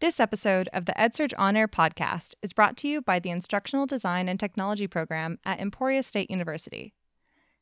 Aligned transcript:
This 0.00 0.18
episode 0.18 0.70
of 0.72 0.86
the 0.86 0.94
EdSurge 0.94 1.34
On 1.36 1.58
Air 1.58 1.68
podcast 1.68 2.32
is 2.40 2.54
brought 2.54 2.78
to 2.78 2.88
you 2.88 3.02
by 3.02 3.18
the 3.18 3.28
Instructional 3.28 3.84
Design 3.84 4.30
and 4.30 4.40
Technology 4.40 4.86
program 4.86 5.38
at 5.44 5.60
Emporia 5.60 6.02
State 6.02 6.30
University. 6.30 6.94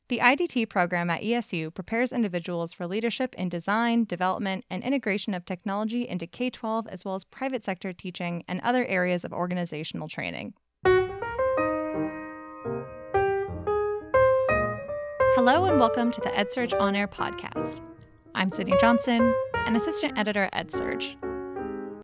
The 0.07 0.19
IDT 0.19 0.69
program 0.69 1.09
at 1.09 1.21
ESU 1.21 1.73
prepares 1.73 2.13
individuals 2.13 2.71
for 2.71 2.87
leadership 2.87 3.35
in 3.35 3.49
design, 3.49 4.05
development, 4.05 4.63
and 4.69 4.83
integration 4.83 5.33
of 5.33 5.43
technology 5.43 6.07
into 6.07 6.27
K 6.27 6.49
12 6.49 6.87
as 6.87 7.03
well 7.03 7.15
as 7.15 7.25
private 7.25 7.61
sector 7.61 7.91
teaching 7.91 8.45
and 8.47 8.61
other 8.61 8.85
areas 8.85 9.25
of 9.25 9.33
organizational 9.33 10.07
training. 10.07 10.53
Hello, 15.35 15.65
and 15.65 15.77
welcome 15.77 16.09
to 16.09 16.21
the 16.21 16.29
EdSurge 16.29 16.79
On 16.79 16.95
Air 16.95 17.09
podcast. 17.09 17.81
I'm 18.33 18.49
Sydney 18.49 18.77
Johnson, 18.79 19.35
an 19.55 19.75
assistant 19.75 20.17
editor 20.17 20.47
at 20.53 20.67
EdSurge. 20.67 21.17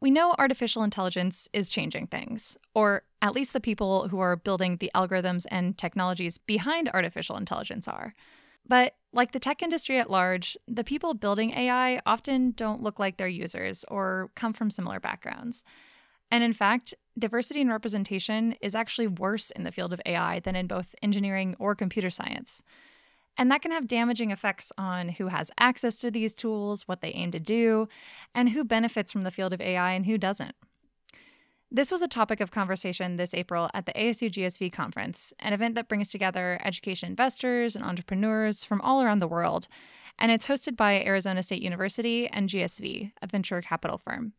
We 0.06 0.12
know 0.12 0.36
artificial 0.38 0.84
intelligence 0.84 1.50
is 1.52 1.68
changing 1.68 2.06
things, 2.06 2.60
or 2.76 3.06
at 3.24 3.34
least 3.34 3.54
the 3.54 3.60
people 3.60 4.08
who 4.08 4.20
are 4.20 4.36
building 4.36 4.78
the 4.78 4.92
algorithms 4.94 5.48
and 5.50 5.76
technologies 5.76 6.38
behind 6.38 6.92
artificial 6.94 7.38
intelligence 7.38 7.88
are. 7.88 8.14
But 8.68 8.98
like 9.14 9.32
the 9.32 9.40
tech 9.40 9.64
industry 9.64 9.98
at 9.98 10.12
large, 10.12 10.56
the 10.68 10.84
people 10.84 11.16
building 11.16 11.56
AI 11.56 12.02
often 12.06 12.52
don't 12.52 12.84
look 12.84 13.00
like 13.00 13.18
their 13.18 13.28
users 13.28 13.84
or 13.88 14.30
come 14.36 14.54
from 14.54 14.70
similar 14.70 15.00
backgrounds. 15.00 15.64
And 16.30 16.44
in 16.44 16.54
fact, 16.54 16.94
diversity 17.18 17.62
and 17.62 17.72
representation 17.72 18.56
is 18.62 18.76
actually 18.76 19.08
worse 19.08 19.50
in 19.50 19.64
the 19.64 19.72
field 19.72 19.92
of 19.92 20.02
AI 20.06 20.40
than 20.40 20.56
in 20.56 20.68
both 20.68 20.94
engineering 21.02 21.56
or 21.58 21.74
computer 21.74 22.12
science. 22.12 22.62
And 23.38 23.52
that 23.52 23.62
can 23.62 23.72
have 23.72 23.88
damaging 23.88 24.32
effects 24.32 24.72
on 24.78 25.10
who 25.10 25.28
has 25.28 25.52
access 25.58 25.98
to 25.98 26.12
these 26.12 26.34
tools, 26.34 26.88
what 26.88 27.02
they 27.02 27.10
aim 27.10 27.32
to 27.32 27.40
do, 27.40 27.88
and 28.34 28.50
who 28.50 28.64
benefits 28.64 29.12
from 29.12 29.24
the 29.24 29.32
field 29.32 29.52
of 29.54 29.62
AI 29.62 29.92
and 29.92 30.06
who 30.06 30.18
doesn't. 30.18 30.56
This 31.72 31.92
was 31.92 32.02
a 32.02 32.08
topic 32.08 32.40
of 32.40 32.52
conversation 32.52 33.18
this 33.18 33.34
April 33.34 33.70
at 33.74 33.86
the 33.86 33.92
ASU 33.94 34.30
GSV 34.30 34.72
conference, 34.72 35.34
an 35.40 35.52
event 35.52 35.76
that 35.76 35.90
brings 35.90 36.10
together 36.10 36.62
education 36.64 37.10
investors 37.10 37.76
and 37.76 37.84
entrepreneurs 37.84 38.64
from 38.64 38.80
all 38.82 39.02
around 39.02 39.20
the 39.20 39.28
world, 39.28 39.68
and 40.18 40.32
it's 40.32 40.48
hosted 40.48 40.78
by 40.78 41.04
Arizona 41.04 41.44
State 41.44 41.62
University 41.62 42.28
and 42.28 42.50
GSV, 42.50 43.12
a 43.22 43.28
venture 43.28 43.62
capital 43.62 43.98
firm. 43.98 44.34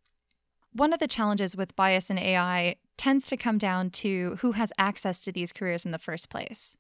One 0.73 0.93
of 0.93 0.99
the 0.99 1.09
challenges 1.09 1.57
with 1.57 1.77
bias 1.77 2.11
in 2.11 2.19
AI 2.19 2.77
tends 2.97 3.27
to 3.27 3.37
come 3.37 3.59
down 3.59 3.91
to 3.91 4.37
who 4.41 4.53
has 4.53 4.73
access 4.79 5.21
to 5.25 5.33
these 5.33 5.53
careers 5.53 5.85
in 5.85 5.91
the 5.91 5.99
first 5.99 6.31
place. 6.31 6.77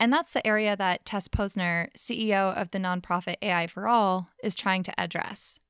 And 0.00 0.12
that's 0.12 0.32
the 0.32 0.46
area 0.46 0.76
that 0.76 1.04
Tess 1.04 1.28
Posner, 1.28 1.88
CEO 1.96 2.54
of 2.54 2.70
the 2.70 2.78
nonprofit 2.78 3.36
AI 3.42 3.66
for 3.66 3.86
All, 3.86 4.28
is 4.42 4.54
trying 4.54 4.82
to 4.84 5.00
address. 5.00 5.60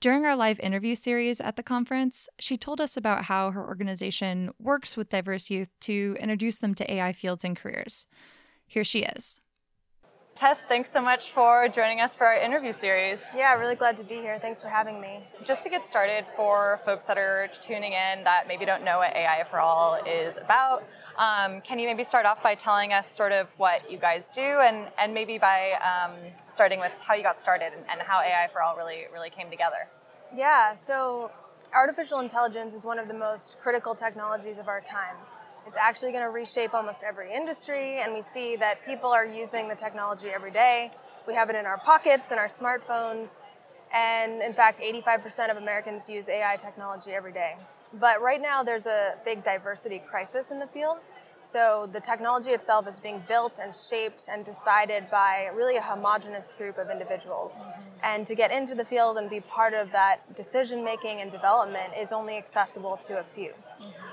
During 0.00 0.24
our 0.24 0.34
live 0.34 0.58
interview 0.60 0.94
series 0.94 1.40
at 1.40 1.56
the 1.56 1.62
conference, 1.62 2.28
she 2.38 2.56
told 2.56 2.80
us 2.80 2.96
about 2.96 3.24
how 3.24 3.50
her 3.50 3.66
organization 3.66 4.50
works 4.58 4.96
with 4.96 5.10
diverse 5.10 5.50
youth 5.50 5.68
to 5.80 6.16
introduce 6.18 6.58
them 6.58 6.74
to 6.76 6.90
AI 6.90 7.12
fields 7.12 7.44
and 7.44 7.56
careers. 7.56 8.06
Here 8.66 8.84
she 8.84 9.00
is. 9.00 9.40
Tess, 10.40 10.64
thanks 10.64 10.90
so 10.90 11.02
much 11.02 11.32
for 11.32 11.68
joining 11.68 12.00
us 12.00 12.16
for 12.16 12.26
our 12.26 12.34
interview 12.34 12.72
series. 12.72 13.26
Yeah, 13.36 13.52
really 13.56 13.74
glad 13.74 13.94
to 13.98 14.02
be 14.02 14.14
here. 14.14 14.38
Thanks 14.38 14.58
for 14.58 14.68
having 14.68 14.98
me. 14.98 15.20
Just 15.44 15.62
to 15.64 15.68
get 15.68 15.84
started, 15.84 16.24
for 16.34 16.80
folks 16.86 17.04
that 17.08 17.18
are 17.18 17.50
tuning 17.60 17.92
in 17.92 18.24
that 18.24 18.48
maybe 18.48 18.64
don't 18.64 18.82
know 18.82 18.96
what 18.96 19.14
AI 19.14 19.44
for 19.50 19.60
All 19.60 19.96
is 20.06 20.38
about, 20.38 20.82
um, 21.18 21.60
can 21.60 21.78
you 21.78 21.86
maybe 21.86 22.02
start 22.04 22.24
off 22.24 22.42
by 22.42 22.54
telling 22.54 22.94
us 22.94 23.06
sort 23.06 23.32
of 23.32 23.48
what 23.58 23.90
you 23.90 23.98
guys 23.98 24.30
do 24.30 24.40
and, 24.40 24.88
and 24.96 25.12
maybe 25.12 25.36
by 25.36 25.72
um, 25.72 26.16
starting 26.48 26.80
with 26.80 26.92
how 27.02 27.12
you 27.12 27.22
got 27.22 27.38
started 27.38 27.74
and, 27.76 27.84
and 27.90 28.00
how 28.00 28.20
AI 28.20 28.48
for 28.50 28.62
All 28.62 28.78
really, 28.78 29.08
really 29.12 29.28
came 29.28 29.50
together? 29.50 29.88
Yeah, 30.34 30.72
so 30.72 31.30
artificial 31.74 32.20
intelligence 32.20 32.72
is 32.72 32.86
one 32.86 32.98
of 32.98 33.08
the 33.08 33.14
most 33.14 33.60
critical 33.60 33.94
technologies 33.94 34.56
of 34.56 34.68
our 34.68 34.80
time. 34.80 35.16
It's 35.66 35.76
actually 35.76 36.12
going 36.12 36.24
to 36.24 36.30
reshape 36.30 36.74
almost 36.74 37.04
every 37.04 37.32
industry, 37.32 38.00
and 38.00 38.14
we 38.14 38.22
see 38.22 38.56
that 38.56 38.84
people 38.84 39.10
are 39.10 39.24
using 39.24 39.68
the 39.68 39.74
technology 39.74 40.28
every 40.28 40.50
day. 40.50 40.90
We 41.26 41.34
have 41.34 41.50
it 41.50 41.56
in 41.56 41.66
our 41.66 41.78
pockets, 41.78 42.32
in 42.32 42.38
our 42.38 42.48
smartphones, 42.48 43.44
and 43.92 44.42
in 44.42 44.52
fact, 44.52 44.80
85% 44.80 45.50
of 45.50 45.56
Americans 45.56 46.08
use 46.08 46.28
AI 46.28 46.56
technology 46.56 47.12
every 47.12 47.32
day. 47.32 47.56
But 47.92 48.20
right 48.22 48.40
now, 48.40 48.62
there's 48.62 48.86
a 48.86 49.14
big 49.24 49.42
diversity 49.42 49.98
crisis 49.98 50.50
in 50.50 50.58
the 50.58 50.66
field. 50.66 50.98
So 51.42 51.88
the 51.92 52.00
technology 52.00 52.50
itself 52.50 52.86
is 52.86 53.00
being 53.00 53.22
built 53.26 53.58
and 53.62 53.74
shaped 53.74 54.28
and 54.30 54.44
decided 54.44 55.10
by 55.10 55.50
really 55.54 55.76
a 55.76 55.82
homogenous 55.82 56.54
group 56.54 56.78
of 56.78 56.90
individuals. 56.90 57.62
Mm-hmm. 57.62 57.80
And 58.02 58.26
to 58.26 58.34
get 58.34 58.52
into 58.52 58.74
the 58.74 58.84
field 58.84 59.16
and 59.16 59.30
be 59.30 59.40
part 59.40 59.72
of 59.72 59.90
that 59.92 60.34
decision 60.36 60.84
making 60.84 61.20
and 61.20 61.30
development 61.30 61.94
is 61.96 62.12
only 62.12 62.36
accessible 62.36 62.96
to 62.98 63.20
a 63.20 63.24
few. 63.24 63.54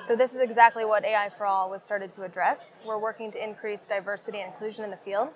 So 0.07 0.15
this 0.15 0.33
is 0.33 0.39
exactly 0.39 0.85
what 0.85 1.03
AI 1.03 1.29
for 1.37 1.45
All 1.45 1.69
was 1.69 1.83
started 1.83 2.11
to 2.11 2.23
address. 2.23 2.77
We're 2.85 2.97
working 2.97 3.29
to 3.31 3.43
increase 3.43 3.85
diversity 3.89 4.39
and 4.39 4.53
inclusion 4.53 4.85
in 4.85 4.89
the 4.89 4.95
field. 4.95 5.31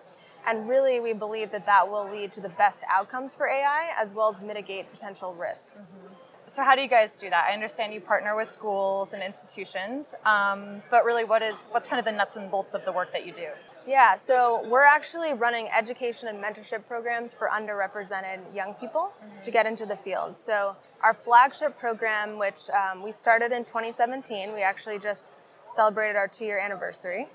And 0.48 0.70
really, 0.70 1.02
we 1.02 1.12
believe 1.12 1.52
that 1.52 1.66
that 1.66 1.92
will 1.92 2.10
lead 2.10 2.32
to 2.32 2.40
the 2.40 2.48
best 2.48 2.86
outcomes 2.90 3.36
for 3.36 3.50
AI 3.50 3.92
as 4.00 4.14
well 4.14 4.30
as 4.30 4.40
mitigate 4.40 4.90
potential 4.90 5.34
risks. 5.34 5.98
Mm-hmm. 6.00 6.14
So, 6.48 6.64
how 6.64 6.76
do 6.76 6.82
you 6.82 6.88
guys 6.88 7.16
do 7.16 7.30
that? 7.30 7.48
I 7.50 7.54
understand 7.54 7.94
you 7.94 8.00
partner 8.00 8.34
with 8.34 8.48
schools 8.48 9.12
and 9.12 9.22
institutions, 9.22 10.16
um, 10.24 10.82
but 10.90 11.04
really, 11.04 11.26
what 11.26 11.42
is 11.42 11.68
what's 11.72 11.90
kind 11.90 12.00
of 12.00 12.06
the 12.06 12.14
nuts 12.14 12.38
and 12.38 12.50
bolts 12.50 12.74
of 12.74 12.86
the 12.86 12.94
work 12.94 13.12
that 13.12 13.26
you 13.26 13.34
do? 13.34 13.50
Yeah, 13.86 14.16
so 14.16 14.66
we're 14.70 14.86
actually 14.86 15.34
running 15.34 15.68
education 15.78 16.30
and 16.30 16.42
mentorship 16.42 16.88
programs 16.88 17.34
for 17.34 17.50
underrepresented 17.50 18.40
young 18.56 18.74
people 18.76 19.12
mm-hmm. 19.22 19.42
to 19.42 19.52
get 19.52 19.66
into 19.66 19.86
the 19.86 19.98
field. 19.98 20.40
So, 20.40 20.78
our 21.04 21.14
flagship 21.14 21.78
program, 21.80 22.38
which 22.38 22.70
um, 22.70 23.04
we 23.04 23.12
started 23.12 23.52
in 23.52 23.66
2017, 23.66 24.54
we 24.54 24.62
actually 24.62 25.00
just 25.00 25.42
celebrated 25.66 26.16
our 26.16 26.28
two 26.28 26.46
year 26.46 26.60
anniversary. 26.60 27.28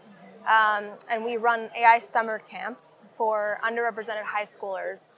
Um, 0.47 0.91
and 1.10 1.25
we 1.25 1.37
run 1.37 1.71
AI 1.76 1.99
summer 1.99 2.38
camps 2.38 3.03
for 3.16 3.59
underrepresented 3.65 4.22
high 4.22 4.44
schoolers. 4.44 5.15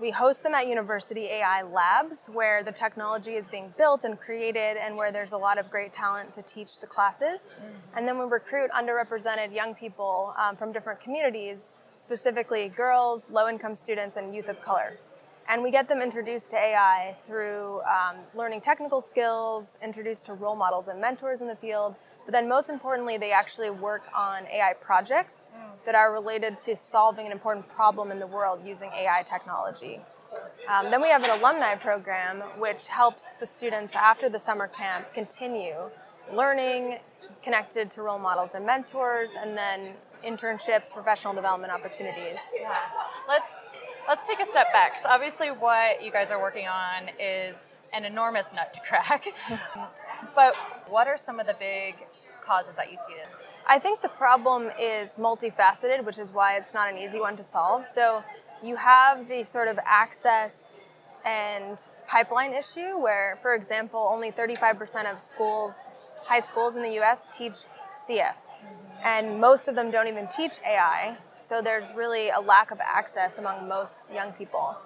We 0.00 0.10
host 0.10 0.42
them 0.42 0.54
at 0.54 0.66
university 0.66 1.26
AI 1.26 1.62
labs 1.62 2.30
where 2.32 2.64
the 2.64 2.72
technology 2.72 3.34
is 3.34 3.50
being 3.50 3.74
built 3.76 4.04
and 4.04 4.18
created 4.18 4.78
and 4.78 4.96
where 4.96 5.12
there's 5.12 5.32
a 5.32 5.36
lot 5.36 5.58
of 5.58 5.70
great 5.70 5.92
talent 5.92 6.32
to 6.34 6.42
teach 6.42 6.80
the 6.80 6.86
classes. 6.86 7.52
Mm-hmm. 7.54 7.98
And 7.98 8.08
then 8.08 8.18
we 8.18 8.24
recruit 8.24 8.70
underrepresented 8.70 9.54
young 9.54 9.74
people 9.74 10.34
um, 10.38 10.56
from 10.56 10.72
different 10.72 11.00
communities, 11.00 11.74
specifically 11.96 12.68
girls, 12.68 13.30
low 13.30 13.48
income 13.48 13.76
students, 13.76 14.16
and 14.16 14.34
youth 14.34 14.48
of 14.48 14.60
color. 14.62 14.98
And 15.48 15.62
we 15.62 15.70
get 15.70 15.88
them 15.88 16.00
introduced 16.00 16.50
to 16.50 16.56
AI 16.56 17.16
through 17.26 17.80
um, 17.82 18.16
learning 18.34 18.60
technical 18.60 19.00
skills, 19.00 19.78
introduced 19.82 20.26
to 20.26 20.34
role 20.34 20.56
models 20.56 20.88
and 20.88 21.00
mentors 21.00 21.42
in 21.42 21.48
the 21.48 21.56
field. 21.56 21.94
But 22.24 22.32
then, 22.32 22.48
most 22.48 22.70
importantly, 22.70 23.18
they 23.18 23.32
actually 23.32 23.70
work 23.70 24.02
on 24.16 24.46
AI 24.46 24.74
projects 24.80 25.50
mm. 25.54 25.84
that 25.84 25.96
are 25.96 26.12
related 26.12 26.56
to 26.58 26.76
solving 26.76 27.26
an 27.26 27.32
important 27.32 27.68
problem 27.68 28.12
in 28.12 28.20
the 28.20 28.26
world 28.26 28.60
using 28.64 28.90
AI 28.92 29.24
technology. 29.24 30.00
Um, 30.68 30.90
then 30.90 31.02
we 31.02 31.08
have 31.08 31.24
an 31.24 31.30
alumni 31.30 31.74
program 31.74 32.40
which 32.58 32.86
helps 32.86 33.36
the 33.36 33.46
students 33.46 33.96
after 33.96 34.28
the 34.28 34.38
summer 34.38 34.68
camp 34.68 35.12
continue 35.12 35.90
learning, 36.32 36.98
connected 37.42 37.90
to 37.90 38.02
role 38.02 38.18
models 38.18 38.54
and 38.54 38.64
mentors, 38.64 39.34
and 39.34 39.56
then 39.56 39.94
internships, 40.24 40.92
professional 40.92 41.34
development 41.34 41.72
opportunities. 41.72 42.40
Yeah. 42.60 42.76
Let's 43.32 43.66
let's 44.06 44.26
take 44.28 44.40
a 44.40 44.44
step 44.44 44.74
back. 44.74 44.98
So 44.98 45.08
obviously, 45.08 45.48
what 45.48 46.02
you 46.04 46.12
guys 46.12 46.30
are 46.30 46.38
working 46.38 46.68
on 46.68 47.08
is 47.18 47.80
an 47.94 48.04
enormous 48.04 48.52
nut 48.52 48.74
to 48.74 48.80
crack. 48.80 49.24
but 50.34 50.54
what 50.86 51.08
are 51.08 51.16
some 51.16 51.40
of 51.40 51.46
the 51.46 51.56
big 51.58 51.94
causes 52.44 52.76
that 52.76 52.92
you 52.92 52.98
see? 52.98 53.14
I 53.66 53.78
think 53.78 54.02
the 54.02 54.10
problem 54.10 54.70
is 54.78 55.16
multifaceted, 55.16 56.04
which 56.04 56.18
is 56.18 56.30
why 56.30 56.56
it's 56.58 56.74
not 56.74 56.92
an 56.92 56.98
easy 56.98 57.20
one 57.20 57.34
to 57.36 57.42
solve. 57.42 57.88
So 57.88 58.22
you 58.62 58.76
have 58.76 59.26
the 59.28 59.44
sort 59.44 59.68
of 59.68 59.78
access 59.86 60.82
and 61.24 61.88
pipeline 62.06 62.52
issue 62.52 62.98
where, 62.98 63.38
for 63.40 63.54
example, 63.54 64.06
only 64.12 64.30
35% 64.30 65.10
of 65.10 65.22
schools, 65.22 65.88
high 66.24 66.40
schools 66.40 66.76
in 66.76 66.82
the 66.82 67.00
US 67.00 67.28
teach 67.28 67.54
CS. 67.96 68.52
Mm-hmm 68.52 68.82
and 69.02 69.40
most 69.40 69.68
of 69.68 69.74
them 69.74 69.90
don't 69.90 70.08
even 70.08 70.28
teach 70.28 70.58
AI. 70.66 71.16
So 71.42 71.60
there's 71.60 71.92
really 71.92 72.30
a 72.30 72.40
lack 72.40 72.70
of 72.70 72.78
access 72.80 73.36
among 73.36 73.66
most 73.66 74.06
young 74.14 74.32
people. 74.32 74.76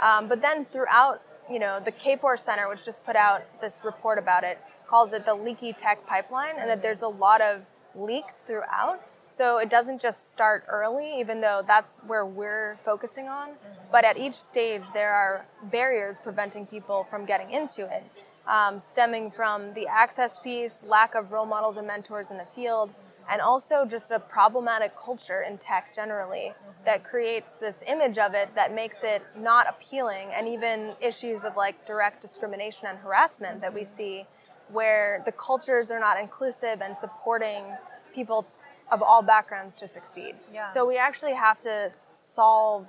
Um, 0.00 0.28
but 0.28 0.40
then 0.40 0.64
throughout, 0.64 1.20
you 1.50 1.58
know, 1.58 1.80
the 1.80 1.90
Kapor 1.90 2.38
Center, 2.38 2.68
which 2.68 2.84
just 2.84 3.04
put 3.04 3.16
out 3.16 3.42
this 3.60 3.84
report 3.84 4.16
about 4.16 4.44
it, 4.44 4.58
calls 4.86 5.12
it 5.12 5.26
the 5.26 5.34
leaky 5.34 5.72
tech 5.72 6.06
pipeline, 6.06 6.54
and 6.56 6.70
that 6.70 6.82
there's 6.82 7.02
a 7.02 7.08
lot 7.08 7.40
of 7.40 7.62
leaks 7.96 8.42
throughout. 8.42 9.00
So 9.26 9.58
it 9.58 9.68
doesn't 9.68 10.00
just 10.00 10.30
start 10.30 10.64
early, 10.68 11.18
even 11.18 11.40
though 11.40 11.62
that's 11.66 11.98
where 12.06 12.24
we're 12.24 12.78
focusing 12.84 13.28
on. 13.28 13.54
But 13.90 14.04
at 14.04 14.16
each 14.16 14.34
stage, 14.34 14.92
there 14.92 15.12
are 15.12 15.46
barriers 15.64 16.20
preventing 16.20 16.64
people 16.64 17.08
from 17.10 17.24
getting 17.24 17.50
into 17.50 17.92
it, 17.92 18.04
um, 18.46 18.78
stemming 18.78 19.32
from 19.32 19.74
the 19.74 19.88
access 19.88 20.38
piece, 20.38 20.84
lack 20.84 21.16
of 21.16 21.32
role 21.32 21.46
models 21.46 21.76
and 21.76 21.88
mentors 21.88 22.30
in 22.30 22.38
the 22.38 22.46
field, 22.54 22.94
and 23.30 23.40
also 23.40 23.84
just 23.84 24.10
a 24.10 24.18
problematic 24.18 24.96
culture 24.96 25.42
in 25.42 25.58
tech 25.58 25.94
generally 25.94 26.52
mm-hmm. 26.52 26.84
that 26.84 27.04
creates 27.04 27.56
this 27.56 27.82
image 27.86 28.18
of 28.18 28.34
it 28.34 28.54
that 28.54 28.74
makes 28.74 29.02
it 29.04 29.22
not 29.38 29.66
appealing, 29.68 30.30
and 30.34 30.48
even 30.48 30.92
issues 31.00 31.44
of 31.44 31.56
like 31.56 31.86
direct 31.86 32.20
discrimination 32.20 32.86
and 32.88 32.98
harassment 32.98 33.54
mm-hmm. 33.54 33.60
that 33.62 33.74
we 33.74 33.80
mm-hmm. 33.80 33.86
see 33.86 34.26
where 34.68 35.22
the 35.24 35.32
cultures 35.32 35.90
are 35.90 36.00
not 36.00 36.18
inclusive 36.18 36.80
and 36.80 36.96
supporting 36.96 37.64
people 38.14 38.46
of 38.92 39.02
all 39.02 39.22
backgrounds 39.22 39.76
to 39.78 39.88
succeed. 39.88 40.34
Yeah. 40.52 40.66
So 40.66 40.86
we 40.86 40.96
actually 40.96 41.34
have 41.34 41.58
to 41.60 41.90
solve 42.12 42.86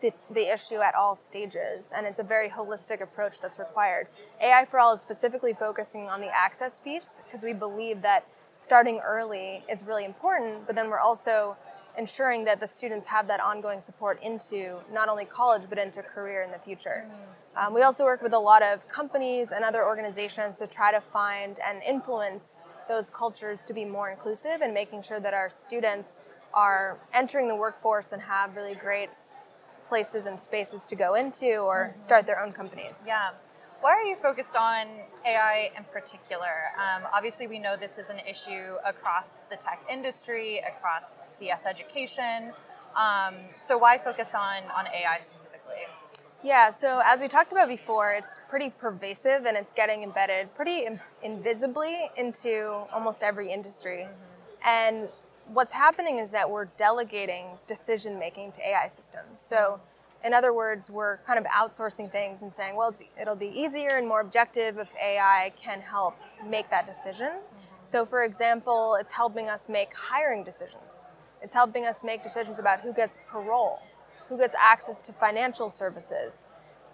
the, 0.00 0.12
the 0.30 0.52
issue 0.52 0.80
at 0.80 0.94
all 0.94 1.14
stages, 1.14 1.92
and 1.96 2.06
it's 2.06 2.18
a 2.18 2.24
very 2.24 2.48
holistic 2.48 3.00
approach 3.00 3.40
that's 3.40 3.58
required. 3.58 4.08
AI 4.42 4.64
for 4.64 4.80
All 4.80 4.92
is 4.92 5.00
specifically 5.00 5.54
focusing 5.54 6.08
on 6.08 6.20
the 6.20 6.28
access 6.34 6.80
piece 6.80 7.20
because 7.24 7.44
we 7.44 7.52
believe 7.52 8.02
that 8.02 8.26
starting 8.54 9.00
early 9.00 9.64
is 9.70 9.84
really 9.84 10.04
important, 10.04 10.66
but 10.66 10.76
then 10.76 10.90
we're 10.90 10.98
also 11.00 11.56
ensuring 11.96 12.44
that 12.44 12.60
the 12.60 12.66
students 12.66 13.06
have 13.06 13.26
that 13.28 13.40
ongoing 13.40 13.80
support 13.80 14.22
into 14.22 14.78
not 14.92 15.08
only 15.08 15.24
college 15.24 15.64
but 15.68 15.78
into 15.78 16.02
career 16.02 16.42
in 16.42 16.50
the 16.50 16.58
future. 16.58 17.04
Mm. 17.06 17.66
Um, 17.66 17.74
we 17.74 17.82
also 17.82 18.04
work 18.04 18.22
with 18.22 18.32
a 18.32 18.38
lot 18.38 18.62
of 18.62 18.88
companies 18.88 19.52
and 19.52 19.62
other 19.62 19.84
organizations 19.84 20.58
to 20.58 20.66
try 20.66 20.90
to 20.90 21.00
find 21.00 21.58
and 21.66 21.82
influence 21.82 22.62
those 22.88 23.10
cultures 23.10 23.66
to 23.66 23.74
be 23.74 23.84
more 23.84 24.10
inclusive 24.10 24.62
and 24.62 24.72
making 24.72 25.02
sure 25.02 25.20
that 25.20 25.34
our 25.34 25.50
students 25.50 26.22
are 26.54 26.98
entering 27.12 27.48
the 27.48 27.56
workforce 27.56 28.12
and 28.12 28.22
have 28.22 28.56
really 28.56 28.74
great 28.74 29.10
places 29.84 30.24
and 30.26 30.40
spaces 30.40 30.86
to 30.86 30.96
go 30.96 31.14
into 31.14 31.56
or 31.58 31.88
mm-hmm. 31.88 31.96
start 31.96 32.26
their 32.26 32.40
own 32.40 32.52
companies. 32.52 33.04
Yeah. 33.06 33.30
Why 33.82 33.94
are 33.94 34.04
you 34.04 34.14
focused 34.14 34.54
on 34.54 34.86
AI 35.26 35.72
in 35.76 35.82
particular? 35.92 36.70
Um, 36.78 37.02
obviously, 37.12 37.48
we 37.48 37.58
know 37.58 37.76
this 37.76 37.98
is 37.98 38.10
an 38.10 38.20
issue 38.20 38.76
across 38.86 39.40
the 39.50 39.56
tech 39.56 39.80
industry, 39.90 40.60
across 40.60 41.24
CS 41.26 41.66
education. 41.66 42.52
Um, 42.94 43.34
so, 43.58 43.76
why 43.76 43.98
focus 43.98 44.36
on, 44.36 44.62
on 44.78 44.86
AI 44.86 45.18
specifically? 45.18 45.82
Yeah, 46.44 46.70
so 46.70 47.02
as 47.04 47.20
we 47.20 47.26
talked 47.26 47.50
about 47.50 47.66
before, 47.66 48.12
it's 48.12 48.38
pretty 48.48 48.70
pervasive 48.70 49.46
and 49.46 49.56
it's 49.56 49.72
getting 49.72 50.04
embedded 50.04 50.54
pretty 50.54 50.86
in- 50.86 51.00
invisibly 51.24 52.08
into 52.16 52.84
almost 52.92 53.24
every 53.24 53.52
industry. 53.52 54.06
Mm-hmm. 54.06 54.68
And 54.68 55.08
what's 55.52 55.72
happening 55.72 56.20
is 56.20 56.30
that 56.30 56.48
we're 56.48 56.66
delegating 56.76 57.46
decision 57.66 58.16
making 58.16 58.52
to 58.52 58.60
AI 58.60 58.86
systems. 58.86 59.40
So, 59.40 59.56
mm-hmm 59.56 59.91
in 60.24 60.32
other 60.34 60.52
words, 60.52 60.90
we're 60.90 61.18
kind 61.18 61.38
of 61.38 61.44
outsourcing 61.46 62.10
things 62.10 62.42
and 62.42 62.52
saying, 62.52 62.76
well, 62.76 62.94
it'll 63.20 63.34
be 63.36 63.48
easier 63.48 63.90
and 63.90 64.06
more 64.06 64.20
objective 64.20 64.78
if 64.78 64.92
AI 65.02 65.52
can 65.60 65.80
help 65.80 66.16
make 66.46 66.70
that 66.70 66.86
decision. 66.86 67.28
Mm-hmm. 67.28 67.58
So, 67.84 68.06
for 68.06 68.24
example, 68.24 68.96
it's 69.00 69.12
helping 69.12 69.48
us 69.48 69.68
make 69.68 69.94
hiring 69.94 70.44
decisions. 70.44 71.08
It's 71.42 71.54
helping 71.54 71.84
us 71.84 72.04
make 72.04 72.22
decisions 72.22 72.60
about 72.60 72.80
who 72.80 72.92
gets 72.92 73.18
parole, 73.28 73.80
who 74.28 74.38
gets 74.38 74.54
access 74.58 75.02
to 75.02 75.12
financial 75.12 75.68
services. 75.68 76.48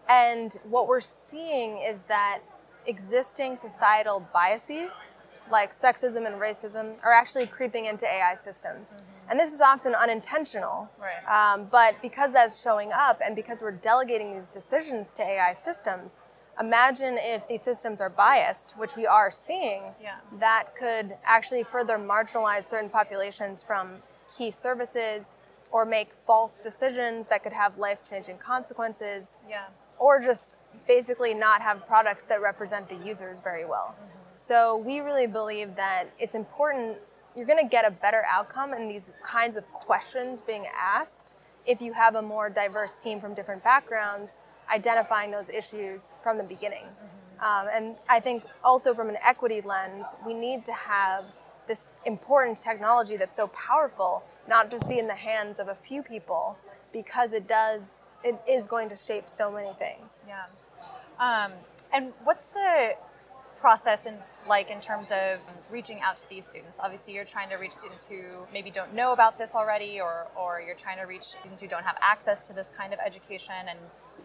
And 0.08 0.56
what 0.64 0.88
we're 0.88 1.00
seeing 1.00 1.82
is 1.86 2.04
that 2.04 2.40
existing 2.86 3.56
societal 3.56 4.26
biases 4.32 5.06
like 5.50 5.70
sexism 5.70 6.26
and 6.26 6.40
racism 6.40 6.96
are 7.02 7.12
actually 7.12 7.46
creeping 7.46 7.86
into 7.86 8.06
AI 8.06 8.34
systems. 8.34 8.96
Mm-hmm. 8.96 9.30
And 9.30 9.40
this 9.40 9.52
is 9.52 9.60
often 9.60 9.94
unintentional. 9.94 10.90
Right. 10.98 11.52
Um, 11.52 11.68
but 11.70 12.00
because 12.00 12.32
that's 12.32 12.62
showing 12.62 12.90
up 12.92 13.20
and 13.24 13.36
because 13.36 13.62
we're 13.62 13.72
delegating 13.72 14.32
these 14.32 14.48
decisions 14.48 15.12
to 15.14 15.22
AI 15.22 15.52
systems, 15.52 16.22
imagine 16.60 17.18
if 17.18 17.46
these 17.46 17.62
systems 17.62 18.00
are 18.00 18.10
biased, 18.10 18.72
which 18.78 18.96
we 18.96 19.06
are 19.06 19.30
seeing, 19.30 19.82
yeah. 20.02 20.16
that 20.38 20.74
could 20.76 21.16
actually 21.24 21.62
further 21.62 21.98
marginalize 21.98 22.64
certain 22.64 22.90
populations 22.90 23.62
from 23.62 23.96
key 24.36 24.50
services 24.50 25.36
or 25.70 25.84
make 25.84 26.10
false 26.26 26.62
decisions 26.62 27.28
that 27.28 27.42
could 27.42 27.52
have 27.52 27.76
life 27.78 27.98
changing 28.08 28.38
consequences. 28.38 29.38
Yeah. 29.48 29.66
Or 29.98 30.20
just 30.20 30.58
basically 30.86 31.34
not 31.34 31.60
have 31.60 31.86
products 31.86 32.24
that 32.24 32.40
represent 32.40 32.88
the 32.88 32.96
users 32.96 33.40
very 33.40 33.64
well. 33.64 33.94
Mm-hmm. 33.94 34.07
So 34.38 34.76
we 34.76 35.00
really 35.00 35.26
believe 35.26 35.74
that 35.74 36.04
it's 36.20 36.36
important, 36.36 36.96
you're 37.34 37.44
going 37.44 37.60
to 37.60 37.68
get 37.68 37.84
a 37.84 37.90
better 37.90 38.22
outcome 38.30 38.72
in 38.72 38.86
these 38.86 39.12
kinds 39.20 39.56
of 39.56 39.68
questions 39.72 40.40
being 40.40 40.64
asked 40.78 41.34
if 41.66 41.82
you 41.82 41.92
have 41.92 42.14
a 42.14 42.22
more 42.22 42.48
diverse 42.48 42.98
team 42.98 43.20
from 43.20 43.34
different 43.34 43.64
backgrounds 43.64 44.42
identifying 44.72 45.32
those 45.32 45.50
issues 45.50 46.14
from 46.22 46.38
the 46.38 46.44
beginning. 46.44 46.84
Mm-hmm. 46.84 47.44
Um, 47.44 47.68
and 47.74 47.96
I 48.08 48.20
think 48.20 48.44
also 48.62 48.94
from 48.94 49.08
an 49.08 49.16
equity 49.26 49.60
lens, 49.60 50.14
we 50.24 50.34
need 50.34 50.64
to 50.66 50.72
have 50.72 51.24
this 51.66 51.88
important 52.06 52.58
technology 52.58 53.16
that's 53.16 53.34
so 53.34 53.48
powerful 53.48 54.22
not 54.48 54.70
just 54.70 54.88
be 54.88 55.00
in 55.00 55.08
the 55.08 55.16
hands 55.16 55.58
of 55.58 55.66
a 55.66 55.74
few 55.74 56.00
people 56.00 56.56
because 56.92 57.32
it 57.32 57.46
does 57.46 58.06
it 58.24 58.40
is 58.48 58.66
going 58.66 58.88
to 58.88 58.96
shape 58.96 59.28
so 59.28 59.50
many 59.50 59.70
things 59.78 60.26
yeah 60.26 60.46
um, 61.20 61.52
and 61.92 62.14
what's 62.24 62.46
the 62.46 62.94
process 63.60 64.06
in 64.06 64.16
like 64.48 64.70
in 64.70 64.80
terms 64.80 65.10
of 65.10 65.40
reaching 65.70 66.00
out 66.00 66.16
to 66.18 66.28
these 66.28 66.46
students? 66.46 66.80
Obviously, 66.82 67.14
you're 67.14 67.24
trying 67.24 67.50
to 67.50 67.56
reach 67.56 67.72
students 67.72 68.04
who 68.04 68.46
maybe 68.52 68.70
don't 68.70 68.94
know 68.94 69.12
about 69.12 69.38
this 69.38 69.54
already, 69.54 70.00
or 70.00 70.26
or 70.36 70.60
you're 70.64 70.76
trying 70.76 70.98
to 70.98 71.04
reach 71.04 71.24
students 71.24 71.60
who 71.60 71.68
don't 71.68 71.84
have 71.84 71.96
access 72.00 72.46
to 72.48 72.52
this 72.52 72.70
kind 72.70 72.92
of 72.92 72.98
education. 73.04 73.54
And 73.68 73.78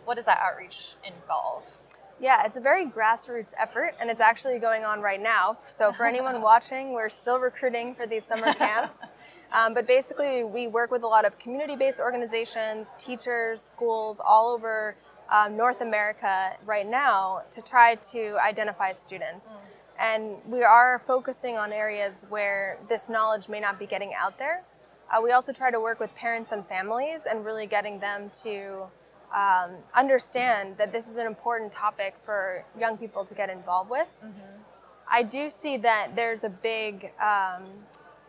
what 0.06 0.16
does 0.16 0.26
that 0.26 0.40
outreach 0.40 0.96
involve? 1.06 1.78
Yeah, 2.20 2.46
it's 2.46 2.58
a 2.58 2.62
very 2.62 2.86
grassroots 2.86 3.54
effort, 3.60 3.96
and 4.00 4.10
it's 4.10 4.22
actually 4.22 4.60
going 4.60 4.86
on 4.86 5.02
right 5.02 5.22
now. 5.22 5.58
So 5.68 5.92
for 5.92 6.06
anyone 6.06 6.42
watching, 6.52 6.94
we're 6.94 7.10
still 7.10 7.40
recruiting 7.40 7.96
for 7.96 8.08
these 8.08 8.24
summer 8.24 8.54
camps. 8.64 9.12
Um, 9.52 9.74
but 9.74 9.86
basically, 9.86 10.44
we 10.44 10.68
work 10.68 10.90
with 10.90 11.04
a 11.04 11.08
lot 11.08 11.26
of 11.26 11.38
community-based 11.38 12.00
organizations, 12.00 12.96
teachers, 12.98 13.62
schools 13.62 14.22
all 14.26 14.52
over 14.52 14.96
um, 15.32 15.58
North 15.58 15.82
America 15.82 16.54
right 16.66 16.88
now 16.88 17.44
to 17.52 17.62
try 17.62 17.96
to 17.96 18.38
identify 18.46 18.92
students. 18.92 19.56
Mm. 19.56 19.60
And 20.00 20.36
we 20.48 20.64
are 20.64 21.04
focusing 21.06 21.58
on 21.58 21.72
areas 21.72 22.26
where 22.30 22.80
this 22.90 23.10
knowledge 23.10 23.48
may 23.48 23.60
not 23.60 23.78
be 23.80 23.86
getting 23.86 24.14
out 24.14 24.38
there. 24.38 24.64
Uh, 25.12 25.22
we 25.22 25.32
also 25.32 25.54
try 25.54 25.70
to 25.70 25.80
work 25.80 26.00
with 26.00 26.14
parents 26.16 26.52
and 26.52 26.66
families 26.68 27.28
and 27.30 27.46
really 27.46 27.68
getting 27.68 28.00
them 28.00 28.32
to 28.44 28.86
um, 29.34 29.72
understand 29.96 30.78
that 30.78 30.92
this 30.92 31.08
is 31.08 31.18
an 31.18 31.28
important 31.28 31.72
topic 31.72 32.16
for 32.26 32.64
young 32.80 32.98
people 32.98 33.24
to 33.26 33.34
get 33.34 33.50
involved 33.50 33.90
with. 33.90 34.08
Mm-hmm. 34.24 34.62
I 35.10 35.24
do 35.24 35.50
see 35.50 35.78
that 35.78 36.16
there's 36.16 36.44
a 36.44 36.50
big, 36.50 37.12
um, 37.22 37.66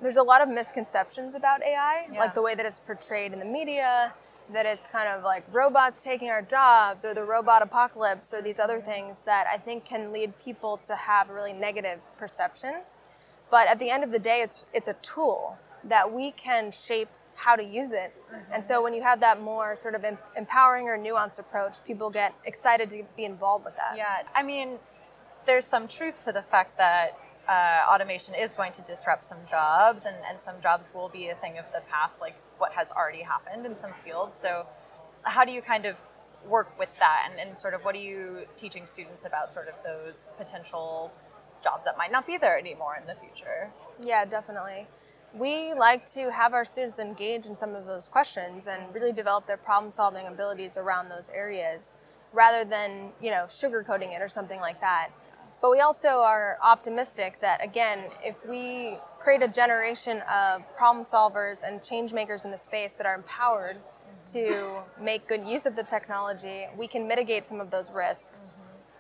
there's 0.02 0.16
a 0.16 0.22
lot 0.22 0.42
of 0.42 0.48
misconceptions 0.48 1.34
about 1.34 1.62
AI, 1.62 2.08
yeah. 2.12 2.18
like 2.18 2.34
the 2.34 2.42
way 2.42 2.54
that 2.54 2.66
it's 2.66 2.78
portrayed 2.78 3.32
in 3.32 3.38
the 3.38 3.44
media, 3.44 4.12
that 4.52 4.66
it's 4.66 4.86
kind 4.86 5.08
of 5.08 5.22
like 5.22 5.44
robots 5.52 6.02
taking 6.02 6.28
our 6.28 6.42
jobs 6.42 7.04
or 7.04 7.14
the 7.14 7.24
robot 7.24 7.62
apocalypse 7.62 8.34
or 8.34 8.42
these 8.42 8.58
other 8.58 8.80
things 8.80 9.22
that 9.22 9.46
I 9.52 9.56
think 9.56 9.84
can 9.84 10.12
lead 10.12 10.38
people 10.38 10.76
to 10.84 10.94
have 10.94 11.30
a 11.30 11.34
really 11.34 11.52
negative 11.52 12.00
perception. 12.18 12.82
But 13.50 13.68
at 13.68 13.78
the 13.78 13.90
end 13.90 14.04
of 14.04 14.10
the 14.12 14.18
day, 14.18 14.42
it's 14.42 14.66
it's 14.72 14.88
a 14.88 14.94
tool 14.94 15.58
that 15.84 16.12
we 16.12 16.30
can 16.30 16.70
shape 16.70 17.08
how 17.36 17.56
to 17.56 17.64
use 17.64 17.92
it. 17.92 18.14
Mm-hmm. 18.32 18.52
And 18.52 18.64
so 18.64 18.82
when 18.82 18.94
you 18.94 19.02
have 19.02 19.20
that 19.20 19.40
more 19.40 19.76
sort 19.76 19.94
of 19.94 20.04
em- 20.04 20.18
empowering 20.36 20.86
or 20.86 20.98
nuanced 20.98 21.38
approach, 21.38 21.82
people 21.84 22.10
get 22.10 22.34
excited 22.44 22.90
to 22.90 23.04
be 23.16 23.24
involved 23.24 23.64
with 23.64 23.76
that. 23.76 23.96
Yeah, 23.96 24.22
I 24.34 24.42
mean, 24.42 24.78
there's 25.44 25.66
some 25.66 25.88
truth 25.88 26.22
to 26.24 26.32
the 26.32 26.42
fact 26.42 26.78
that 26.78 27.18
uh, 27.48 27.92
automation 27.92 28.34
is 28.34 28.54
going 28.54 28.72
to 28.72 28.82
disrupt 28.82 29.24
some 29.24 29.38
jobs 29.46 30.06
and, 30.06 30.16
and 30.28 30.40
some 30.40 30.60
jobs 30.62 30.90
will 30.94 31.08
be 31.08 31.28
a 31.28 31.34
thing 31.34 31.58
of 31.58 31.64
the 31.74 31.82
past, 31.90 32.20
like 32.20 32.36
what 32.58 32.72
has 32.72 32.90
already 32.92 33.22
happened 33.22 33.66
in 33.66 33.74
some 33.74 33.92
fields. 34.04 34.36
So, 34.36 34.66
how 35.22 35.44
do 35.44 35.52
you 35.52 35.62
kind 35.62 35.86
of 35.86 35.96
work 36.48 36.78
with 36.78 36.90
that 36.98 37.28
and, 37.30 37.40
and 37.40 37.56
sort 37.56 37.74
of 37.74 37.84
what 37.84 37.94
are 37.94 37.98
you 38.00 38.44
teaching 38.56 38.84
students 38.84 39.24
about 39.24 39.52
sort 39.52 39.68
of 39.68 39.74
those 39.84 40.30
potential 40.36 41.10
jobs 41.62 41.84
that 41.86 41.96
might 41.96 42.12
not 42.12 42.26
be 42.26 42.36
there 42.36 42.58
anymore 42.58 42.96
in 43.00 43.06
the 43.06 43.14
future? 43.14 43.70
Yeah, 44.02 44.24
definitely. 44.24 44.86
We 45.32 45.74
like 45.74 46.06
to 46.12 46.30
have 46.30 46.52
our 46.52 46.64
students 46.64 46.98
engage 46.98 47.46
in 47.46 47.56
some 47.56 47.74
of 47.74 47.86
those 47.86 48.08
questions 48.08 48.68
and 48.68 48.94
really 48.94 49.12
develop 49.12 49.46
their 49.46 49.56
problem 49.56 49.90
solving 49.90 50.26
abilities 50.26 50.76
around 50.76 51.08
those 51.08 51.30
areas 51.30 51.96
rather 52.32 52.64
than, 52.68 53.10
you 53.20 53.30
know, 53.30 53.44
sugarcoating 53.48 54.14
it 54.14 54.20
or 54.20 54.28
something 54.28 54.60
like 54.60 54.80
that. 54.80 55.10
But 55.64 55.70
we 55.70 55.80
also 55.80 56.20
are 56.20 56.58
optimistic 56.62 57.40
that, 57.40 57.64
again, 57.64 58.10
if 58.22 58.46
we 58.46 58.98
create 59.18 59.42
a 59.42 59.48
generation 59.48 60.22
of 60.30 60.60
problem 60.76 61.06
solvers 61.06 61.66
and 61.66 61.82
change 61.82 62.12
makers 62.12 62.44
in 62.44 62.50
the 62.50 62.58
space 62.58 62.96
that 62.96 63.06
are 63.06 63.14
empowered 63.14 63.78
to 64.26 64.82
make 65.00 65.26
good 65.26 65.42
use 65.42 65.64
of 65.64 65.74
the 65.74 65.82
technology, 65.82 66.66
we 66.76 66.86
can 66.86 67.08
mitigate 67.08 67.46
some 67.46 67.62
of 67.62 67.70
those 67.70 67.94
risks. 67.94 68.52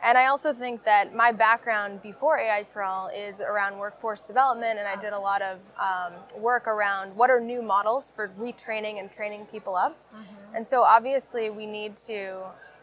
And 0.02 0.16
I 0.16 0.28
also 0.28 0.54
think 0.54 0.84
that 0.84 1.14
my 1.14 1.32
background 1.32 2.00
before 2.00 2.38
AI 2.38 2.64
for 2.72 2.82
All 2.82 3.08
is 3.08 3.42
around 3.42 3.76
workforce 3.76 4.26
development, 4.26 4.78
and 4.78 4.88
I 4.88 4.96
did 4.96 5.12
a 5.12 5.20
lot 5.20 5.42
of 5.42 5.58
um, 5.78 6.14
work 6.34 6.66
around 6.66 7.14
what 7.14 7.28
are 7.28 7.40
new 7.40 7.60
models 7.60 8.08
for 8.08 8.28
retraining 8.40 9.00
and 9.00 9.12
training 9.12 9.44
people 9.52 9.76
up. 9.76 9.98
Mm-hmm. 10.14 10.56
And 10.56 10.66
so 10.66 10.82
obviously, 10.82 11.50
we 11.50 11.66
need 11.66 11.94
to 12.08 12.38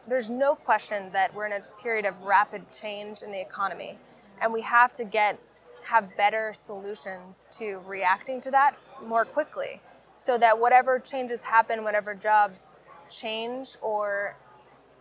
there's 0.07 0.29
no 0.29 0.55
question 0.55 1.11
that 1.13 1.33
we're 1.33 1.45
in 1.45 1.53
a 1.53 1.61
period 1.81 2.05
of 2.05 2.19
rapid 2.21 2.63
change 2.71 3.21
in 3.21 3.31
the 3.31 3.39
economy, 3.39 3.97
and 4.41 4.51
we 4.51 4.61
have 4.61 4.93
to 4.93 5.03
get 5.03 5.39
have 5.83 6.15
better 6.15 6.53
solutions 6.53 7.47
to 7.51 7.81
reacting 7.87 8.39
to 8.39 8.51
that 8.51 8.75
more 9.03 9.25
quickly 9.25 9.81
so 10.13 10.37
that 10.37 10.59
whatever 10.59 10.99
changes 10.99 11.41
happen, 11.41 11.83
whatever 11.83 12.13
jobs 12.13 12.77
change 13.09 13.75
or 13.81 14.35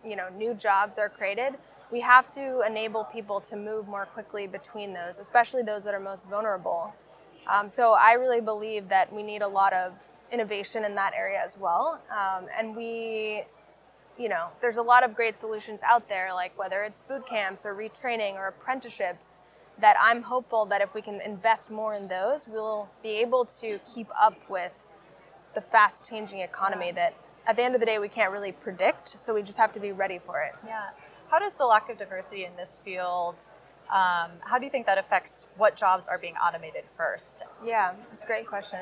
you 0.03 0.15
know 0.15 0.27
new 0.37 0.53
jobs 0.53 0.97
are 0.97 1.09
created, 1.09 1.55
we 1.91 1.99
have 2.01 2.29
to 2.31 2.61
enable 2.65 3.03
people 3.05 3.39
to 3.41 3.55
move 3.55 3.87
more 3.87 4.05
quickly 4.05 4.47
between 4.47 4.93
those, 4.93 5.19
especially 5.19 5.61
those 5.61 5.83
that 5.83 5.93
are 5.93 5.99
most 5.99 6.29
vulnerable. 6.29 6.93
Um, 7.47 7.67
so 7.67 7.95
I 7.99 8.13
really 8.13 8.41
believe 8.41 8.87
that 8.89 9.11
we 9.11 9.23
need 9.23 9.41
a 9.41 9.47
lot 9.47 9.73
of 9.73 10.09
innovation 10.31 10.85
in 10.85 10.95
that 10.95 11.13
area 11.15 11.41
as 11.43 11.57
well, 11.57 11.99
um, 12.11 12.45
and 12.57 12.75
we 12.75 13.43
you 14.21 14.29
know, 14.29 14.49
there's 14.61 14.77
a 14.77 14.83
lot 14.83 15.03
of 15.03 15.15
great 15.15 15.35
solutions 15.35 15.81
out 15.83 16.07
there, 16.07 16.33
like 16.33 16.57
whether 16.57 16.83
it's 16.83 17.01
boot 17.01 17.25
camps 17.25 17.65
or 17.65 17.73
retraining 17.73 18.35
or 18.35 18.47
apprenticeships, 18.47 19.39
that 19.79 19.95
I'm 19.99 20.21
hopeful 20.21 20.65
that 20.67 20.81
if 20.81 20.93
we 20.93 21.01
can 21.01 21.19
invest 21.21 21.71
more 21.71 21.95
in 21.95 22.07
those, 22.07 22.47
we'll 22.47 22.87
be 23.01 23.09
able 23.21 23.45
to 23.45 23.79
keep 23.91 24.07
up 24.19 24.37
with 24.47 24.89
the 25.55 25.61
fast 25.61 26.07
changing 26.07 26.39
economy 26.39 26.91
that 26.91 27.15
at 27.47 27.55
the 27.55 27.63
end 27.63 27.73
of 27.73 27.79
the 27.79 27.85
day 27.87 27.97
we 27.97 28.09
can't 28.09 28.31
really 28.31 28.51
predict, 28.51 29.19
so 29.19 29.33
we 29.33 29.41
just 29.41 29.57
have 29.57 29.71
to 29.71 29.79
be 29.79 29.91
ready 29.91 30.19
for 30.23 30.39
it. 30.41 30.55
Yeah. 30.65 30.89
How 31.29 31.39
does 31.39 31.55
the 31.55 31.65
lack 31.65 31.89
of 31.89 31.97
diversity 31.97 32.45
in 32.45 32.55
this 32.57 32.77
field, 32.77 33.47
um, 33.89 34.31
how 34.41 34.57
do 34.57 34.65
you 34.65 34.69
think 34.69 34.85
that 34.85 34.97
affects 34.97 35.47
what 35.57 35.75
jobs 35.75 36.07
are 36.07 36.19
being 36.19 36.35
automated 36.35 36.83
first? 36.95 37.43
Yeah, 37.65 37.93
it's 38.13 38.23
a 38.23 38.27
great 38.27 38.47
question. 38.47 38.79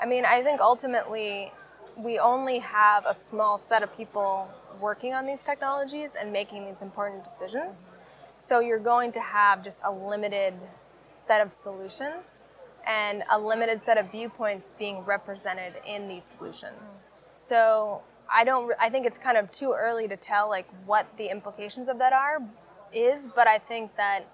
I 0.00 0.06
mean, 0.06 0.24
I 0.24 0.42
think 0.42 0.60
ultimately 0.60 1.52
we 1.96 2.18
only 2.18 2.58
have 2.60 3.04
a 3.06 3.14
small 3.14 3.58
set 3.58 3.82
of 3.82 3.94
people 3.94 4.50
working 4.80 5.14
on 5.14 5.26
these 5.26 5.44
technologies 5.44 6.14
and 6.14 6.32
making 6.32 6.66
these 6.66 6.82
important 6.82 7.24
decisions. 7.24 7.90
So 8.38 8.60
you're 8.60 8.78
going 8.78 9.12
to 9.12 9.20
have 9.20 9.62
just 9.62 9.82
a 9.84 9.92
limited 9.92 10.54
set 11.16 11.40
of 11.40 11.52
solutions 11.52 12.46
and 12.86 13.22
a 13.30 13.38
limited 13.38 13.82
set 13.82 13.98
of 13.98 14.10
viewpoints 14.10 14.72
being 14.72 15.00
represented 15.04 15.74
in 15.86 16.08
these 16.08 16.24
solutions. 16.24 16.98
So 17.34 18.02
I 18.32 18.44
don't 18.44 18.72
I 18.80 18.88
think 18.88 19.06
it's 19.06 19.18
kind 19.18 19.36
of 19.36 19.50
too 19.50 19.74
early 19.76 20.08
to 20.08 20.16
tell 20.16 20.48
like 20.48 20.68
what 20.86 21.06
the 21.18 21.26
implications 21.26 21.88
of 21.88 21.98
that 21.98 22.12
are 22.12 22.40
is, 22.92 23.26
but 23.26 23.46
I 23.46 23.58
think 23.58 23.94
that 23.96 24.24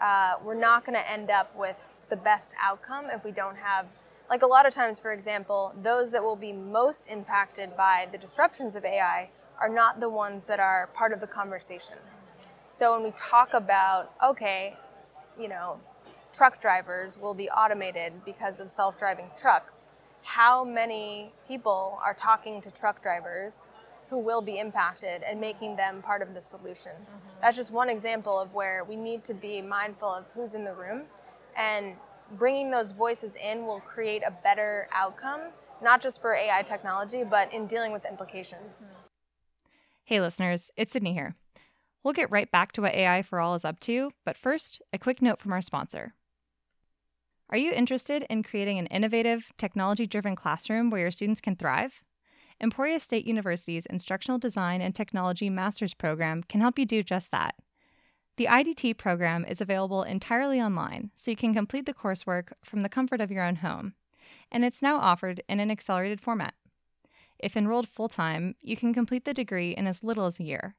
uh, 0.00 0.34
we're 0.44 0.54
not 0.54 0.84
going 0.84 0.96
to 0.96 1.10
end 1.10 1.30
up 1.30 1.54
with 1.56 1.94
the 2.08 2.16
best 2.16 2.54
outcome 2.62 3.06
if 3.10 3.24
we 3.24 3.32
don't 3.32 3.56
have 3.56 3.86
like 4.28 4.42
a 4.42 4.46
lot 4.46 4.66
of 4.66 4.74
times, 4.74 4.98
for 4.98 5.12
example, 5.12 5.72
those 5.82 6.10
that 6.12 6.22
will 6.22 6.36
be 6.36 6.52
most 6.52 7.10
impacted 7.10 7.76
by 7.76 8.08
the 8.10 8.18
disruptions 8.18 8.74
of 8.74 8.84
AI 8.84 9.30
are 9.60 9.68
not 9.68 10.00
the 10.00 10.08
ones 10.08 10.46
that 10.46 10.60
are 10.60 10.88
part 10.88 11.12
of 11.12 11.20
the 11.20 11.26
conversation. 11.26 11.96
So 12.70 12.94
when 12.94 13.02
we 13.02 13.12
talk 13.16 13.54
about, 13.54 14.12
okay, 14.24 14.76
you 15.38 15.48
know, 15.48 15.80
truck 16.32 16.60
drivers 16.60 17.18
will 17.18 17.34
be 17.34 17.48
automated 17.50 18.12
because 18.24 18.60
of 18.60 18.70
self 18.70 18.98
driving 18.98 19.30
trucks, 19.36 19.92
how 20.22 20.64
many 20.64 21.32
people 21.46 21.98
are 22.04 22.12
talking 22.12 22.60
to 22.60 22.70
truck 22.70 23.00
drivers 23.00 23.72
who 24.10 24.18
will 24.18 24.42
be 24.42 24.58
impacted 24.58 25.22
and 25.22 25.40
making 25.40 25.76
them 25.76 26.02
part 26.02 26.20
of 26.20 26.34
the 26.34 26.40
solution? 26.40 26.92
Mm-hmm. 26.92 27.40
That's 27.40 27.56
just 27.56 27.72
one 27.72 27.88
example 27.88 28.38
of 28.38 28.52
where 28.52 28.84
we 28.84 28.96
need 28.96 29.24
to 29.24 29.34
be 29.34 29.62
mindful 29.62 30.08
of 30.08 30.24
who's 30.34 30.54
in 30.54 30.64
the 30.64 30.74
room 30.74 31.04
and 31.56 31.94
bringing 32.32 32.70
those 32.70 32.92
voices 32.92 33.36
in 33.36 33.66
will 33.66 33.80
create 33.80 34.22
a 34.26 34.30
better 34.30 34.88
outcome, 34.92 35.40
not 35.82 36.00
just 36.00 36.20
for 36.20 36.34
AI 36.34 36.62
technology, 36.62 37.24
but 37.24 37.52
in 37.52 37.66
dealing 37.66 37.92
with 37.92 38.02
the 38.02 38.08
implications. 38.08 38.92
Hey, 40.08 40.20
listeners, 40.20 40.70
it's 40.76 40.92
Sydney 40.92 41.14
here. 41.14 41.34
We'll 42.04 42.14
get 42.14 42.30
right 42.30 42.48
back 42.48 42.70
to 42.72 42.80
what 42.80 42.94
AI 42.94 43.22
for 43.22 43.40
All 43.40 43.56
is 43.56 43.64
up 43.64 43.80
to, 43.80 44.12
but 44.24 44.36
first, 44.36 44.80
a 44.92 45.00
quick 45.00 45.20
note 45.20 45.40
from 45.40 45.52
our 45.52 45.60
sponsor. 45.60 46.14
Are 47.50 47.58
you 47.58 47.72
interested 47.72 48.24
in 48.30 48.44
creating 48.44 48.78
an 48.78 48.86
innovative, 48.86 49.50
technology 49.58 50.06
driven 50.06 50.36
classroom 50.36 50.90
where 50.90 51.00
your 51.00 51.10
students 51.10 51.40
can 51.40 51.56
thrive? 51.56 52.02
Emporia 52.60 53.00
State 53.00 53.26
University's 53.26 53.84
Instructional 53.86 54.38
Design 54.38 54.80
and 54.80 54.94
Technology 54.94 55.50
Master's 55.50 55.92
Program 55.92 56.44
can 56.44 56.60
help 56.60 56.78
you 56.78 56.86
do 56.86 57.02
just 57.02 57.32
that. 57.32 57.56
The 58.36 58.46
IDT 58.46 58.96
program 58.98 59.44
is 59.44 59.60
available 59.60 60.04
entirely 60.04 60.60
online, 60.60 61.10
so 61.16 61.32
you 61.32 61.36
can 61.36 61.52
complete 61.52 61.84
the 61.84 61.92
coursework 61.92 62.52
from 62.62 62.82
the 62.82 62.88
comfort 62.88 63.20
of 63.20 63.32
your 63.32 63.42
own 63.42 63.56
home, 63.56 63.94
and 64.52 64.64
it's 64.64 64.82
now 64.82 64.98
offered 64.98 65.42
in 65.48 65.58
an 65.58 65.72
accelerated 65.72 66.20
format. 66.20 66.54
If 67.38 67.56
enrolled 67.56 67.88
full 67.88 68.08
time, 68.08 68.54
you 68.60 68.76
can 68.76 68.94
complete 68.94 69.24
the 69.24 69.34
degree 69.34 69.72
in 69.72 69.86
as 69.86 70.04
little 70.04 70.26
as 70.26 70.40
a 70.40 70.44
year. 70.44 70.74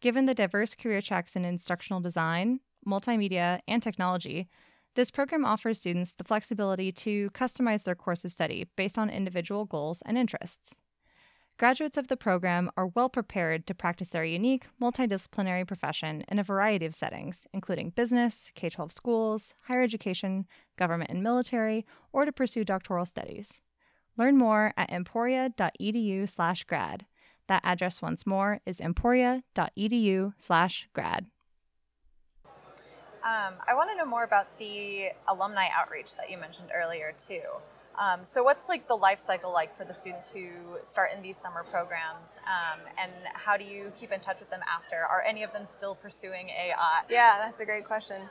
Given 0.00 0.26
the 0.26 0.34
diverse 0.34 0.74
career 0.74 1.00
tracks 1.00 1.34
in 1.34 1.44
instructional 1.44 2.00
design, 2.00 2.60
multimedia, 2.86 3.58
and 3.66 3.82
technology, 3.82 4.48
this 4.94 5.10
program 5.10 5.44
offers 5.44 5.80
students 5.80 6.14
the 6.14 6.24
flexibility 6.24 6.90
to 6.92 7.30
customize 7.30 7.84
their 7.84 7.94
course 7.94 8.24
of 8.24 8.32
study 8.32 8.66
based 8.76 8.98
on 8.98 9.10
individual 9.10 9.64
goals 9.64 10.02
and 10.04 10.18
interests. 10.18 10.74
Graduates 11.58 11.96
of 11.96 12.06
the 12.06 12.16
program 12.16 12.70
are 12.76 12.86
well 12.86 13.08
prepared 13.08 13.66
to 13.66 13.74
practice 13.74 14.10
their 14.10 14.24
unique, 14.24 14.66
multidisciplinary 14.80 15.66
profession 15.66 16.24
in 16.28 16.38
a 16.38 16.44
variety 16.44 16.86
of 16.86 16.94
settings, 16.94 17.48
including 17.52 17.90
business, 17.90 18.52
K 18.54 18.70
12 18.70 18.92
schools, 18.92 19.54
higher 19.62 19.82
education, 19.82 20.46
government 20.76 21.10
and 21.10 21.22
military, 21.22 21.84
or 22.12 22.24
to 22.24 22.30
pursue 22.30 22.64
doctoral 22.64 23.04
studies. 23.04 23.60
Learn 24.18 24.36
more 24.36 24.74
at 24.76 24.90
emporia.edu/slash 24.90 26.64
grad. 26.64 27.06
That 27.46 27.62
address 27.64 28.02
once 28.02 28.26
more 28.26 28.60
is 28.66 28.80
emporia.edu 28.80 30.34
slash 30.36 30.88
grad. 30.92 31.26
Um, 33.24 33.54
I 33.66 33.74
want 33.74 33.90
to 33.90 33.96
know 33.96 34.04
more 34.04 34.24
about 34.24 34.58
the 34.58 35.10
alumni 35.28 35.68
outreach 35.76 36.16
that 36.16 36.30
you 36.30 36.38
mentioned 36.38 36.68
earlier, 36.74 37.14
too. 37.16 37.40
Um, 37.98 38.24
so 38.24 38.42
what's 38.42 38.68
like 38.68 38.86
the 38.86 38.94
life 38.94 39.18
cycle 39.18 39.52
like 39.52 39.76
for 39.76 39.84
the 39.84 39.92
students 39.92 40.30
who 40.30 40.48
start 40.82 41.10
in 41.16 41.20
these 41.20 41.36
summer 41.36 41.64
programs 41.64 42.38
um, 42.46 42.80
and 42.96 43.10
how 43.34 43.56
do 43.56 43.64
you 43.64 43.92
keep 43.96 44.12
in 44.12 44.20
touch 44.20 44.38
with 44.38 44.50
them 44.50 44.60
after? 44.72 44.96
Are 44.96 45.22
any 45.22 45.42
of 45.42 45.52
them 45.52 45.64
still 45.64 45.96
pursuing 45.96 46.48
AI? 46.48 47.02
Yeah, 47.10 47.38
that's 47.38 47.60
a 47.60 47.64
great 47.64 47.84
question. 47.84 48.22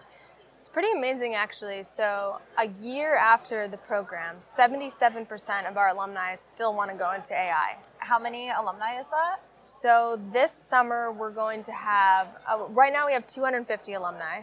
It's 0.58 0.68
pretty 0.68 0.90
amazing 0.96 1.36
actually. 1.36 1.84
So 1.84 2.40
a 2.58 2.68
year 2.82 3.16
after 3.16 3.68
the 3.68 3.78
program, 3.78 4.38
77% 4.40 5.70
of 5.70 5.78
our 5.78 5.90
alumni 5.90 6.36
still 6.36 6.74
want 6.74 6.90
to 6.92 6.98
go 6.98 7.12
into 7.12 7.34
AI. 7.34 7.78
How 8.00 8.18
many 8.18 8.50
alumni 8.50 9.00
is 9.00 9.10
that? 9.12 9.38
So 9.66 10.20
this 10.34 10.52
summer 10.52 11.12
we're 11.12 11.32
going 11.32 11.62
to 11.64 11.72
have, 11.72 12.28
uh, 12.48 12.66
right 12.70 12.92
now 12.92 13.06
we 13.06 13.14
have 13.14 13.28
250 13.28 13.94
alumni. 13.94 14.42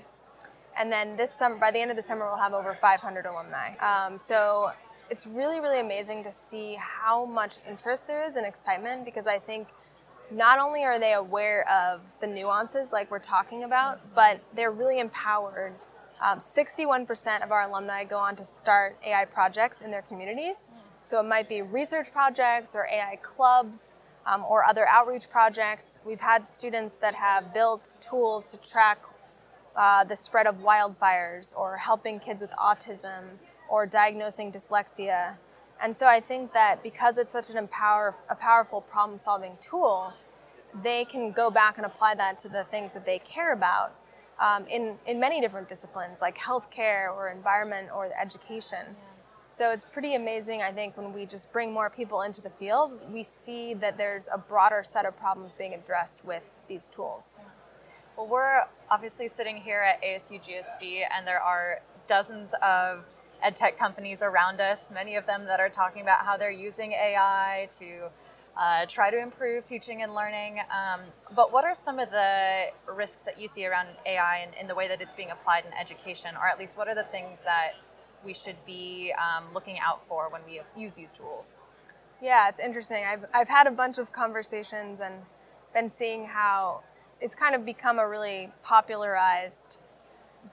And 0.78 0.92
then 0.92 1.16
this 1.16 1.33
summer, 1.33 1.56
by 1.56 1.71
the 1.71 1.78
end 1.78 1.90
of 1.90 1.97
the 1.97 2.02
summer, 2.02 2.28
we'll 2.28 2.42
have 2.42 2.52
over 2.52 2.76
500 2.80 3.26
alumni. 3.26 3.75
Um, 3.78 4.18
so 4.18 4.73
it's 5.11 5.26
really, 5.26 5.61
really 5.61 5.80
amazing 5.80 6.25
to 6.25 6.33
see 6.33 6.76
how 6.78 7.25
much 7.25 7.56
interest 7.68 8.06
there 8.06 8.25
is 8.25 8.37
and 8.37 8.47
excitement 8.47 9.04
because 9.04 9.26
I 9.26 9.38
think 9.38 9.68
not 10.30 10.59
only 10.59 10.85
are 10.85 10.99
they 10.99 11.14
aware 11.14 11.68
of 11.71 12.00
the 12.21 12.26
nuances 12.26 12.92
like 12.92 13.11
we're 13.11 13.18
talking 13.18 13.64
about, 13.64 14.00
but 14.14 14.40
they're 14.54 14.71
really 14.71 14.99
empowered. 14.99 15.75
Um, 16.21 16.38
61% 16.38 17.42
of 17.42 17.50
our 17.50 17.68
alumni 17.68 18.04
go 18.04 18.18
on 18.18 18.37
to 18.37 18.44
start 18.44 18.97
AI 19.04 19.25
projects 19.25 19.83
in 19.83 19.90
their 19.90 20.02
communities. 20.02 20.73
So 21.02 21.21
it 21.21 21.25
might 21.25 21.49
be 21.49 21.61
research 21.62 22.12
projects 22.12 22.75
or 22.75 22.87
AI 22.87 23.18
clubs 23.23 23.94
um, 24.26 24.44
or 24.49 24.64
other 24.64 24.87
outreach 24.88 25.28
projects. 25.28 25.99
We've 26.04 26.21
had 26.21 26.44
students 26.44 26.97
that 26.99 27.14
have 27.14 27.52
built 27.52 27.99
tools 28.00 28.50
to 28.52 28.56
track 28.59 29.02
uh, 29.76 30.04
the 30.04 30.16
spread 30.16 30.47
of 30.47 30.56
wildfires 30.61 31.54
or 31.56 31.76
helping 31.76 32.21
kids 32.21 32.40
with 32.40 32.52
autism 32.52 33.38
or 33.68 33.87
diagnosing 33.87 34.52
dyslexia. 34.52 35.35
And 35.83 35.94
so 35.94 36.06
I 36.06 36.21
think 36.21 36.52
that 36.52 36.83
because 36.83 37.18
it's 37.18 37.33
such 37.33 37.50
an 37.50 37.56
empower, 37.56 38.14
a 38.28 38.35
powerful 38.35 38.80
problem 38.80 39.18
solving 39.18 39.59
tool, 39.61 40.12
they 40.83 41.04
can 41.04 41.33
go 41.33 41.50
back 41.50 41.76
and 41.76 41.85
apply 41.85 42.14
that 42.14 42.38
to 42.38 42.49
the 42.49 42.64
things 42.64 42.94
that 42.94 43.04
they 43.04 43.18
care 43.18 43.52
about 43.52 43.92
um, 44.38 44.67
in, 44.67 44.97
in 45.07 45.21
many 45.21 45.41
different 45.41 45.69
disciplines 45.69 46.21
like 46.21 46.37
healthcare 46.37 47.14
or 47.14 47.31
environment 47.31 47.88
or 47.95 48.11
education. 48.21 48.79
Yeah. 48.88 48.95
So 49.47 49.73
it's 49.73 49.85
pretty 49.85 50.14
amazing, 50.14 50.62
I 50.62 50.73
think, 50.73 50.97
when 50.97 51.12
we 51.12 51.26
just 51.26 51.53
bring 51.53 51.71
more 51.71 51.91
people 51.91 52.23
into 52.23 52.41
the 52.41 52.49
field, 52.49 52.99
we 53.12 53.23
see 53.23 53.75
that 53.75 53.99
there's 53.99 54.29
a 54.33 54.38
broader 54.38 54.83
set 54.83 55.05
of 55.05 55.17
problems 55.19 55.55
being 55.55 55.75
addressed 55.75 56.25
with 56.25 56.57
these 56.67 56.88
tools. 56.88 57.41
Well, 58.17 58.26
we're 58.26 58.62
obviously 58.91 59.29
sitting 59.29 59.57
here 59.59 59.83
at 59.83 60.03
ASU 60.03 60.41
GSV, 60.41 61.03
and 61.14 61.26
there 61.26 61.41
are 61.41 61.81
dozens 62.09 62.55
of 62.62 63.05
ed 63.43 63.55
tech 63.55 63.76
companies 63.79 64.23
around 64.23 64.61
us, 64.62 64.91
many 64.91 65.17
of 65.17 65.26
them 65.26 65.45
that 65.45 65.61
are 65.61 65.69
talking 65.69 66.00
about 66.00 66.25
how 66.25 66.38
they're 66.38 66.50
using 66.50 66.93
AI 66.93 67.69
to 67.79 68.09
uh, 68.56 68.87
try 68.87 69.11
to 69.11 69.18
improve 69.18 69.64
teaching 69.64 70.02
and 70.02 70.14
learning. 70.14 70.61
Um, 70.70 71.00
but 71.34 71.52
what 71.52 71.64
are 71.64 71.75
some 71.75 71.99
of 71.99 72.11
the 72.11 72.66
risks 72.87 73.23
that 73.23 73.40
you 73.40 73.49
see 73.49 73.66
around 73.66 73.88
AI 74.06 74.38
and 74.38 74.54
in 74.54 74.66
the 74.66 74.75
way 74.75 74.88
that 74.88 75.00
it's 75.00 75.14
being 75.14 75.30
applied 75.30 75.64
in 75.64 75.73
education, 75.75 76.37
or 76.40 76.49
at 76.49 76.58
least 76.58 76.76
what 76.76 76.88
are 76.88 76.94
the 76.94 77.04
things 77.04 77.42
that 77.44 77.73
we 78.25 78.32
should 78.32 78.56
be 78.64 79.12
um, 79.18 79.52
looking 79.52 79.78
out 79.80 80.00
for 80.08 80.30
when 80.30 80.40
we 80.46 80.61
use 80.80 80.94
these 80.94 81.12
tools? 81.12 81.61
Yeah, 82.23 82.49
it's 82.49 82.61
interesting. 82.61 83.04
I've, 83.04 83.25
I've 83.34 83.49
had 83.49 83.66
a 83.66 83.70
bunch 83.70 83.99
of 83.99 84.12
conversations 84.12 85.00
and 85.00 85.14
been 85.75 85.88
seeing 85.88 86.25
how 86.25 86.82
it's 87.20 87.34
kind 87.34 87.54
of 87.54 87.64
become 87.64 87.99
a 87.99 88.08
really 88.08 88.50
popularized 88.62 89.78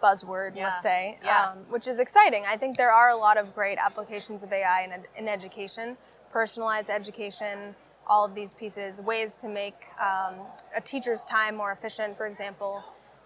buzzword, 0.02 0.56
Yeah. 0.56 0.66
let's 0.70 0.84
say, 0.84 1.18
Yeah. 1.24 1.52
um, 1.52 1.60
which 1.70 1.88
is 1.88 2.00
exciting. 2.00 2.46
I 2.48 2.58
think 2.58 2.78
there 2.78 2.92
are 2.92 3.10
a 3.10 3.16
lot 3.16 3.38
of 3.38 3.54
great 3.54 3.78
applications 3.78 4.44
of 4.44 4.52
AI 4.52 4.82
in, 4.84 5.06
in 5.16 5.28
education, 5.28 5.98
personalized 6.32 6.90
education, 6.90 7.76
all 8.08 8.26
of 8.26 8.36
these 8.36 8.54
pieces, 8.54 9.02
ways 9.02 9.38
to 9.40 9.48
make 9.48 9.76
um, 10.00 10.36
a 10.76 10.82
teacher's 10.82 11.26
time 11.26 11.56
more 11.56 11.72
efficient, 11.72 12.18
for 12.18 12.26
example. 12.26 12.84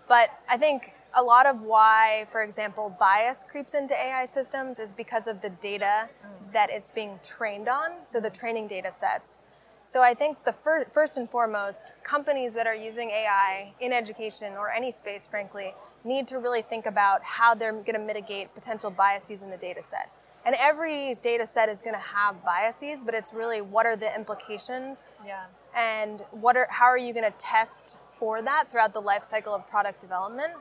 But 0.08 0.30
I 0.50 0.58
think 0.58 0.94
a 1.16 1.24
lot 1.24 1.46
of 1.46 1.62
why, 1.62 2.28
for 2.32 2.44
example, 2.44 2.96
bias 3.00 3.44
creeps 3.44 3.74
into 3.74 3.96
AI 3.96 4.26
systems 4.26 4.80
is 4.80 4.92
because 4.92 5.28
of 5.28 5.42
the 5.42 5.50
data 5.50 6.10
that 6.52 6.70
it's 6.70 6.90
being 6.90 7.20
trained 7.24 7.68
on, 7.68 7.92
so 8.04 8.20
the 8.20 8.30
training 8.30 8.68
data 8.68 8.92
sets. 8.92 9.44
So 9.84 10.02
I 10.02 10.14
think 10.14 10.44
the 10.46 10.54
fir- 10.54 10.86
first 10.92 11.16
and 11.18 11.30
foremost, 11.30 11.94
companies 12.04 12.56
that 12.56 12.66
are 12.66 12.76
using 12.76 13.12
AI 13.12 13.74
in 13.80 13.94
education 13.94 14.54
or 14.54 14.72
any 14.72 14.92
space, 14.92 15.28
frankly, 15.28 15.74
need 16.04 16.28
to 16.30 16.40
really 16.40 16.64
think 16.64 16.86
about 16.86 17.24
how 17.24 17.54
they're 17.54 17.72
going 17.72 17.94
to 17.94 18.00
mitigate 18.00 18.54
potential 18.56 18.90
biases 18.90 19.44
in 19.44 19.52
the 19.52 19.58
data 19.58 19.84
set. 19.84 20.10
And 20.46 20.56
every 20.60 21.16
data 21.16 21.46
set 21.46 21.70
is 21.70 21.82
going 21.82 21.96
to 21.96 22.00
have 22.02 22.44
biases, 22.46 23.04
but 23.04 23.14
it's 23.16 23.34
really 23.34 23.62
what 23.62 23.86
are 23.86 23.96
the 23.96 24.14
implications 24.16 25.10
Yeah. 25.26 25.46
and 25.76 26.22
what 26.32 26.56
are 26.56 26.68
how 26.70 26.86
are 26.86 26.98
you 26.98 27.14
going 27.14 27.30
to 27.30 27.38
test 27.38 27.98
for 28.20 28.42
that 28.42 28.72
throughout 28.72 28.94
the 28.94 29.02
life 29.02 29.24
cycle 29.26 29.54
of 29.54 29.68
product 29.70 30.00
development 30.00 30.54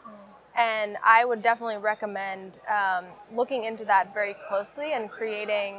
and 0.56 0.96
i 1.04 1.24
would 1.24 1.40
definitely 1.40 1.76
recommend 1.76 2.58
um, 2.68 3.04
looking 3.32 3.64
into 3.64 3.84
that 3.84 4.12
very 4.12 4.34
closely 4.48 4.92
and 4.92 5.08
creating 5.10 5.76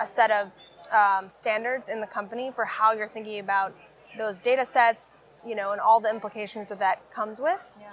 a 0.00 0.06
set 0.06 0.30
of 0.32 0.50
um, 0.92 1.30
standards 1.30 1.88
in 1.88 2.00
the 2.00 2.06
company 2.08 2.50
for 2.50 2.64
how 2.64 2.92
you're 2.92 3.08
thinking 3.08 3.38
about 3.38 3.72
those 4.18 4.40
data 4.40 4.66
sets 4.66 5.18
you 5.46 5.54
know 5.54 5.70
and 5.70 5.80
all 5.80 6.00
the 6.00 6.10
implications 6.10 6.68
that 6.68 6.80
that 6.80 6.98
comes 7.12 7.40
with 7.40 7.72
Yeah. 7.80 7.86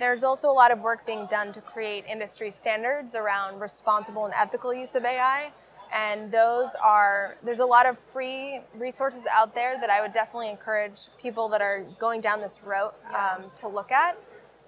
There's 0.00 0.24
also 0.24 0.50
a 0.50 0.52
lot 0.52 0.72
of 0.72 0.80
work 0.80 1.06
being 1.06 1.26
done 1.26 1.52
to 1.52 1.60
create 1.60 2.04
industry 2.10 2.50
standards 2.50 3.14
around 3.14 3.60
responsible 3.60 4.24
and 4.24 4.34
ethical 4.34 4.72
use 4.72 4.94
of 4.94 5.04
AI. 5.04 5.52
And 5.92 6.32
those 6.32 6.74
are, 6.82 7.36
there's 7.42 7.60
a 7.60 7.66
lot 7.66 7.86
of 7.86 7.98
free 7.98 8.60
resources 8.74 9.26
out 9.30 9.54
there 9.54 9.78
that 9.80 9.90
I 9.90 10.00
would 10.00 10.12
definitely 10.12 10.48
encourage 10.48 11.08
people 11.20 11.48
that 11.50 11.60
are 11.60 11.84
going 11.98 12.20
down 12.20 12.40
this 12.40 12.60
route 12.64 12.94
um, 13.14 13.50
to 13.56 13.68
look 13.68 13.92
at. 13.92 14.16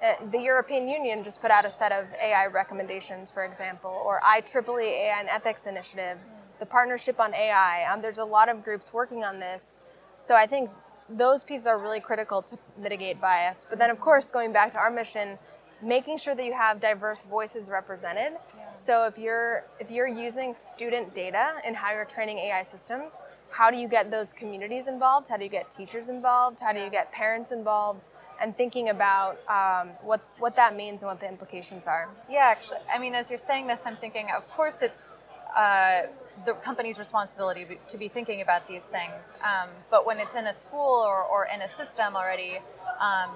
Uh, 0.02 0.14
the 0.32 0.38
European 0.38 0.88
Union 0.88 1.22
just 1.22 1.40
put 1.40 1.52
out 1.52 1.64
a 1.64 1.70
set 1.70 1.92
of 1.92 2.06
AI 2.20 2.46
recommendations, 2.46 3.30
for 3.30 3.44
example, 3.44 4.02
or 4.04 4.20
IEEE 4.20 4.80
AI 4.80 5.20
and 5.20 5.28
Ethics 5.28 5.66
Initiative, 5.66 6.18
the 6.58 6.66
Partnership 6.66 7.20
on 7.20 7.32
AI. 7.34 7.88
Um, 7.90 8.02
there's 8.02 8.18
a 8.18 8.24
lot 8.24 8.48
of 8.48 8.64
groups 8.64 8.92
working 8.92 9.22
on 9.22 9.38
this. 9.38 9.80
So 10.20 10.34
I 10.34 10.46
think 10.46 10.70
those 11.16 11.44
pieces 11.44 11.66
are 11.66 11.78
really 11.78 12.00
critical 12.00 12.42
to 12.42 12.58
mitigate 12.78 13.20
bias. 13.20 13.66
But 13.68 13.78
then, 13.78 13.90
of 13.90 14.00
course, 14.00 14.30
going 14.30 14.52
back 14.52 14.70
to 14.70 14.78
our 14.78 14.90
mission, 14.90 15.38
making 15.82 16.18
sure 16.18 16.34
that 16.34 16.44
you 16.44 16.52
have 16.52 16.80
diverse 16.80 17.24
voices 17.24 17.68
represented. 17.68 18.34
So 18.74 19.06
if 19.06 19.18
you're 19.18 19.64
if 19.80 19.90
you're 19.90 20.08
using 20.08 20.54
student 20.54 21.14
data 21.14 21.54
in 21.66 21.74
how 21.74 21.92
you're 21.92 22.06
training 22.06 22.38
AI 22.38 22.62
systems, 22.62 23.24
how 23.50 23.70
do 23.70 23.76
you 23.76 23.86
get 23.88 24.10
those 24.10 24.32
communities 24.32 24.88
involved? 24.88 25.28
How 25.28 25.36
do 25.36 25.44
you 25.44 25.50
get 25.50 25.70
teachers 25.70 26.08
involved? 26.08 26.60
How 26.60 26.72
do 26.72 26.80
you 26.80 26.88
get 26.88 27.12
parents 27.12 27.52
involved? 27.52 28.08
And 28.40 28.56
thinking 28.56 28.88
about 28.88 29.38
um, 29.48 29.90
what 30.02 30.20
what 30.38 30.56
that 30.56 30.74
means 30.74 31.02
and 31.02 31.10
what 31.10 31.20
the 31.20 31.28
implications 31.28 31.86
are. 31.86 32.08
Yeah, 32.30 32.54
I 32.92 32.98
mean, 32.98 33.14
as 33.14 33.30
you're 33.30 33.38
saying 33.38 33.66
this, 33.66 33.86
I'm 33.86 33.96
thinking, 33.96 34.28
of 34.34 34.48
course, 34.48 34.82
it's 34.82 35.16
uh, 35.56 36.02
the 36.44 36.54
company's 36.54 36.98
responsibility 36.98 37.78
to 37.88 37.98
be 37.98 38.08
thinking 38.08 38.40
about 38.40 38.66
these 38.66 38.86
things. 38.86 39.36
Um, 39.42 39.70
but 39.90 40.06
when 40.06 40.18
it's 40.18 40.34
in 40.34 40.46
a 40.46 40.52
school 40.52 41.02
or, 41.06 41.22
or 41.22 41.48
in 41.54 41.62
a 41.62 41.68
system 41.68 42.16
already, 42.16 42.58
um, 43.00 43.30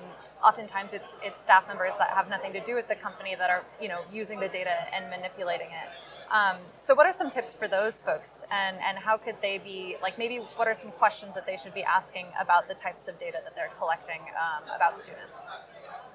oftentimes 0.44 0.92
it's 0.92 1.20
it's 1.22 1.40
staff 1.40 1.66
members 1.68 1.98
that 1.98 2.10
have 2.10 2.28
nothing 2.28 2.52
to 2.52 2.60
do 2.60 2.74
with 2.74 2.88
the 2.88 2.94
company 2.94 3.34
that 3.34 3.50
are 3.50 3.64
you 3.80 3.88
know 3.88 4.00
using 4.12 4.40
the 4.40 4.48
data 4.48 4.92
and 4.94 5.10
manipulating 5.10 5.68
it. 5.68 5.88
Um, 6.30 6.56
so, 6.76 6.94
what 6.94 7.06
are 7.06 7.12
some 7.12 7.30
tips 7.30 7.54
for 7.54 7.68
those 7.68 8.00
folks, 8.02 8.44
and 8.50 8.76
and 8.80 8.98
how 8.98 9.16
could 9.16 9.36
they 9.40 9.58
be 9.58 9.96
like 10.02 10.18
maybe 10.18 10.38
what 10.56 10.66
are 10.66 10.74
some 10.74 10.90
questions 10.90 11.34
that 11.34 11.46
they 11.46 11.56
should 11.56 11.74
be 11.74 11.84
asking 11.84 12.26
about 12.40 12.68
the 12.68 12.74
types 12.74 13.08
of 13.08 13.16
data 13.18 13.38
that 13.44 13.54
they're 13.54 13.70
collecting 13.78 14.20
um, 14.34 14.68
about 14.74 14.98
students? 14.98 15.50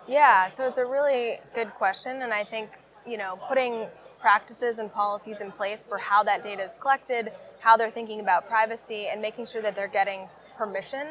Yeah, 0.08 0.50
so 0.50 0.68
it's 0.68 0.80
a 0.80 0.86
really 0.86 1.40
good 1.56 1.74
question, 1.76 2.22
and 2.24 2.34
I 2.34 2.44
think 2.44 2.70
you 3.06 3.18
know 3.18 3.40
putting 3.48 3.88
practices 4.22 4.80
and 4.80 4.92
policies 4.94 5.42
in 5.42 5.52
place 5.52 5.86
for 5.86 5.98
how 5.98 6.24
that 6.24 6.42
data 6.42 6.64
is 6.64 6.78
collected, 6.78 7.32
how 7.60 7.76
they're 7.76 7.92
thinking 7.92 8.20
about 8.20 8.48
privacy, 8.48 9.08
and 9.12 9.22
making 9.22 9.46
sure 9.46 9.62
that 9.62 9.76
they're 9.76 9.88
getting 9.88 10.28
permission, 10.58 11.08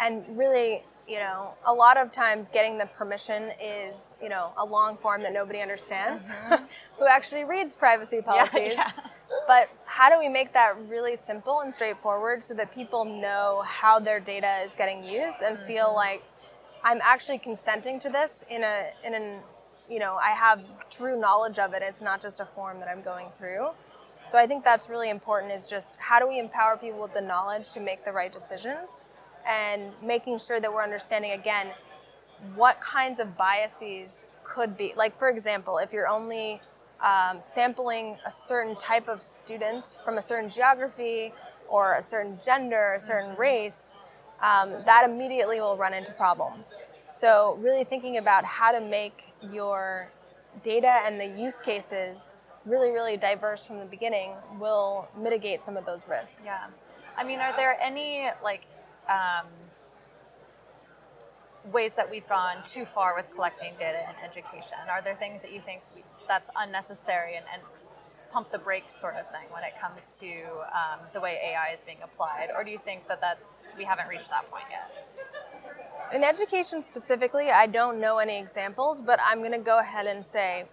and 0.00 0.24
really. 0.36 0.82
You 1.08 1.20
know, 1.20 1.54
a 1.64 1.72
lot 1.72 1.96
of 1.96 2.10
times 2.10 2.50
getting 2.50 2.78
the 2.78 2.86
permission 2.86 3.52
is, 3.62 4.16
you 4.20 4.28
know, 4.28 4.50
a 4.56 4.64
long 4.64 4.96
form 4.96 5.22
that 5.22 5.32
nobody 5.32 5.60
understands. 5.60 6.30
Mm-hmm. 6.30 6.64
Who 6.98 7.06
actually 7.06 7.44
reads 7.44 7.76
privacy 7.76 8.20
policies? 8.22 8.72
yeah. 8.74 8.90
But 9.46 9.68
how 9.84 10.10
do 10.10 10.18
we 10.18 10.28
make 10.28 10.52
that 10.54 10.74
really 10.88 11.14
simple 11.14 11.60
and 11.60 11.72
straightforward 11.72 12.44
so 12.44 12.54
that 12.54 12.74
people 12.74 13.04
know 13.04 13.62
how 13.64 14.00
their 14.00 14.18
data 14.18 14.62
is 14.64 14.74
getting 14.74 15.04
used 15.04 15.42
and 15.42 15.58
feel 15.60 15.86
mm-hmm. 15.86 15.94
like 15.94 16.24
I'm 16.82 17.00
actually 17.02 17.38
consenting 17.38 17.98
to 18.00 18.10
this 18.10 18.44
in 18.48 18.62
a 18.62 18.90
in 19.04 19.14
an 19.14 19.40
you 19.88 19.98
know 19.98 20.16
I 20.16 20.30
have 20.30 20.88
true 20.90 21.18
knowledge 21.18 21.58
of 21.58 21.74
it. 21.74 21.82
It's 21.82 22.02
not 22.02 22.20
just 22.20 22.40
a 22.40 22.44
form 22.44 22.80
that 22.80 22.88
I'm 22.88 23.02
going 23.02 23.28
through. 23.38 23.64
So 24.26 24.38
I 24.38 24.46
think 24.46 24.64
that's 24.64 24.88
really 24.88 25.10
important. 25.10 25.52
Is 25.52 25.66
just 25.66 25.96
how 25.98 26.18
do 26.18 26.28
we 26.28 26.38
empower 26.38 26.76
people 26.76 27.00
with 27.00 27.14
the 27.14 27.20
knowledge 27.20 27.72
to 27.72 27.80
make 27.80 28.04
the 28.04 28.12
right 28.12 28.32
decisions 28.32 29.08
and 29.48 29.92
making 30.02 30.38
sure 30.38 30.60
that 30.60 30.72
we're 30.72 30.82
understanding 30.82 31.32
again 31.32 31.68
what 32.54 32.80
kinds 32.80 33.20
of 33.20 33.36
biases 33.36 34.26
could 34.44 34.76
be. 34.76 34.92
Like 34.96 35.18
for 35.18 35.28
example, 35.28 35.78
if 35.78 35.92
you're 35.92 36.08
only 36.08 36.60
um, 37.00 37.40
sampling 37.40 38.16
a 38.24 38.30
certain 38.30 38.76
type 38.76 39.08
of 39.08 39.22
student 39.22 39.98
from 40.04 40.18
a 40.18 40.22
certain 40.22 40.48
geography 40.48 41.32
or 41.68 41.96
a 41.96 42.02
certain 42.02 42.38
gender, 42.44 42.94
a 42.94 43.00
certain 43.00 43.36
race, 43.36 43.96
um, 44.40 44.70
that 44.84 45.08
immediately 45.08 45.60
will 45.60 45.76
run 45.76 45.94
into 45.94 46.12
problems. 46.12 46.80
So, 47.06 47.56
really 47.60 47.84
thinking 47.84 48.16
about 48.16 48.44
how 48.44 48.72
to 48.72 48.80
make 48.80 49.32
your 49.52 50.10
data 50.62 51.02
and 51.04 51.20
the 51.20 51.26
use 51.26 51.60
cases 51.60 52.34
really, 52.64 52.90
really 52.90 53.16
diverse 53.16 53.64
from 53.64 53.78
the 53.78 53.84
beginning 53.84 54.32
will 54.58 55.08
mitigate 55.16 55.62
some 55.62 55.76
of 55.76 55.86
those 55.86 56.08
risks. 56.08 56.42
Yeah. 56.44 56.68
I 57.16 57.24
mean, 57.24 57.38
are 57.40 57.56
there 57.56 57.78
any 57.80 58.28
like 58.42 58.66
um, 59.08 59.46
ways 61.72 61.96
that 61.96 62.10
we've 62.10 62.28
gone 62.28 62.56
too 62.64 62.84
far 62.84 63.14
with 63.16 63.32
collecting 63.34 63.74
data 63.78 64.00
in 64.00 64.24
education? 64.24 64.78
Are 64.90 65.00
there 65.00 65.16
things 65.16 65.42
that 65.42 65.52
you 65.52 65.60
think 65.60 65.82
that's 66.28 66.50
unnecessary 66.56 67.36
and, 67.36 67.46
and 67.52 67.62
pump 68.32 68.50
the 68.52 68.58
brakes 68.58 68.94
sort 68.94 69.14
of 69.16 69.30
thing 69.30 69.46
when 69.50 69.62
it 69.62 69.72
comes 69.80 70.18
to 70.20 70.26
um, 70.72 71.00
the 71.12 71.20
way 71.20 71.38
AI 71.44 71.72
is 71.72 71.82
being 71.82 71.98
applied, 72.02 72.48
or 72.54 72.64
do 72.64 72.70
you 72.70 72.78
think 72.78 73.08
that 73.08 73.20
that's 73.20 73.68
we 73.76 73.84
haven't 73.84 74.08
reached 74.08 74.30
that 74.30 74.50
point 74.50 74.64
yet? 74.70 74.90
In 76.12 76.22
education 76.22 76.82
specifically, 76.82 77.50
I 77.50 77.66
don't 77.66 78.00
know 78.00 78.18
any 78.18 78.38
examples, 78.38 79.02
but 79.02 79.18
I'm 79.24 79.38
going 79.38 79.52
to 79.52 79.58
go 79.58 79.80
ahead 79.80 80.06
and 80.06 80.24
say 80.24 80.66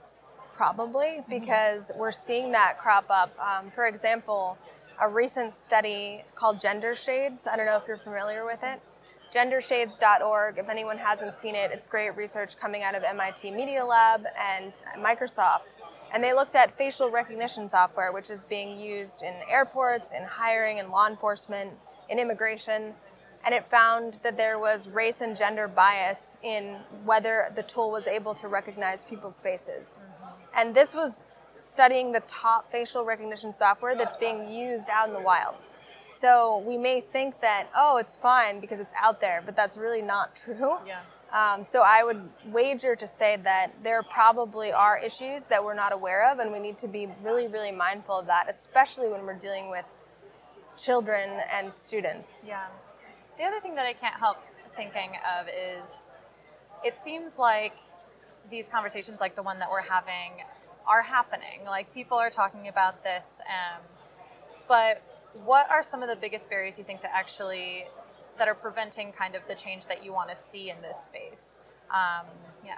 probably 0.55 1.23
because 1.27 1.91
we're 1.97 2.11
seeing 2.11 2.51
that 2.51 2.77
crop 2.77 3.05
up. 3.09 3.37
Um, 3.39 3.71
for 3.71 3.87
example, 3.87 4.57
a 5.01 5.07
recent 5.09 5.53
study 5.53 6.23
called 6.35 6.59
Gender 6.59 6.95
Shades. 6.95 7.47
I 7.47 7.57
don't 7.57 7.65
know 7.65 7.77
if 7.77 7.87
you're 7.87 7.97
familiar 7.97 8.45
with 8.45 8.59
it. 8.63 8.79
Gendershades.org. 9.33 10.59
If 10.59 10.69
anyone 10.69 10.99
hasn't 10.99 11.33
seen 11.33 11.55
it, 11.55 11.71
it's 11.71 11.87
great 11.87 12.15
research 12.15 12.55
coming 12.55 12.83
out 12.83 12.93
of 12.93 13.03
MIT 13.03 13.49
Media 13.51 13.83
Lab 13.83 14.25
and 14.39 14.73
Microsoft. 14.99 15.77
And 16.13 16.23
they 16.23 16.33
looked 16.33 16.55
at 16.55 16.77
facial 16.77 17.09
recognition 17.09 17.67
software, 17.67 18.11
which 18.11 18.29
is 18.29 18.45
being 18.45 18.79
used 18.79 19.23
in 19.23 19.33
airports, 19.49 20.13
in 20.13 20.23
hiring, 20.23 20.77
in 20.77 20.89
law 20.91 21.07
enforcement, 21.07 21.71
in 22.09 22.19
immigration. 22.19 22.93
And 23.45 23.53
it 23.53 23.65
found 23.69 24.19
that 24.21 24.37
there 24.37 24.59
was 24.59 24.87
race 24.87 25.21
and 25.21 25.35
gender 25.35 25.67
bias 25.67 26.37
in 26.43 26.77
whether 27.03 27.51
the 27.55 27.63
tool 27.63 27.91
was 27.91 28.07
able 28.07 28.35
to 28.35 28.47
recognize 28.47 29.03
people's 29.03 29.39
faces. 29.39 30.01
And 30.55 30.73
this 30.73 30.93
was 30.93 31.25
studying 31.57 32.11
the 32.11 32.21
top 32.21 32.71
facial 32.71 33.05
recognition 33.05 33.51
software 33.51 33.95
that's 33.95 34.15
being 34.15 34.51
used 34.51 34.89
out 34.91 35.07
in 35.07 35.13
the 35.13 35.21
wild. 35.21 35.55
So 36.09 36.63
we 36.65 36.77
may 36.77 37.01
think 37.01 37.41
that, 37.41 37.69
oh, 37.75 37.97
it's 37.97 38.15
fine 38.15 38.59
because 38.59 38.79
it's 38.79 38.93
out 39.01 39.19
there, 39.19 39.41
but 39.43 39.55
that's 39.55 39.77
really 39.77 40.01
not 40.01 40.35
true. 40.43 40.77
Yeah. 40.85 40.99
Um, 41.33 41.65
so 41.65 41.81
I 41.83 42.03
would 42.03 42.29
wager 42.45 42.95
to 42.95 43.07
say 43.07 43.37
that 43.37 43.71
there 43.83 44.03
probably 44.03 44.71
are 44.71 44.99
issues 44.99 45.47
that 45.47 45.63
we're 45.63 45.73
not 45.73 45.91
aware 45.91 46.31
of, 46.31 46.37
and 46.37 46.53
we 46.53 46.59
need 46.59 46.77
to 46.77 46.87
be 46.87 47.07
really, 47.23 47.47
really 47.47 47.71
mindful 47.71 48.19
of 48.19 48.27
that, 48.27 48.47
especially 48.47 49.09
when 49.09 49.25
we're 49.25 49.39
dealing 49.39 49.71
with 49.71 49.85
children 50.77 51.41
and 51.51 51.73
students. 51.73 52.45
Yeah. 52.47 52.67
The 53.37 53.45
other 53.45 53.59
thing 53.59 53.73
that 53.75 53.87
I 53.87 53.93
can't 53.93 54.15
help 54.15 54.37
thinking 54.75 55.17
of 55.39 55.47
is 55.47 56.09
it 56.83 56.97
seems 56.97 57.39
like 57.39 57.73
these 58.51 58.69
conversations, 58.69 59.19
like 59.19 59.35
the 59.35 59.43
one 59.43 59.57
that 59.57 59.71
we're 59.71 59.81
having, 59.81 60.43
are 60.85 61.01
happening. 61.01 61.65
Like 61.65 61.91
people 61.95 62.17
are 62.17 62.29
talking 62.29 62.67
about 62.67 63.03
this, 63.03 63.41
um, 63.47 63.81
but 64.67 65.01
what 65.45 65.69
are 65.71 65.81
some 65.81 66.03
of 66.03 66.09
the 66.09 66.15
biggest 66.15 66.47
barriers 66.47 66.77
you 66.77 66.83
think 66.83 67.01
to 67.01 67.15
actually 67.15 67.85
that 68.37 68.47
are 68.47 68.55
preventing 68.55 69.11
kind 69.11 69.35
of 69.35 69.45
the 69.47 69.55
change 69.55 69.87
that 69.87 70.03
you 70.03 70.13
want 70.13 70.29
to 70.29 70.35
see 70.35 70.69
in 70.69 70.81
this 70.81 70.97
space? 70.97 71.59
Um, 71.91 72.25
yeah. 72.65 72.77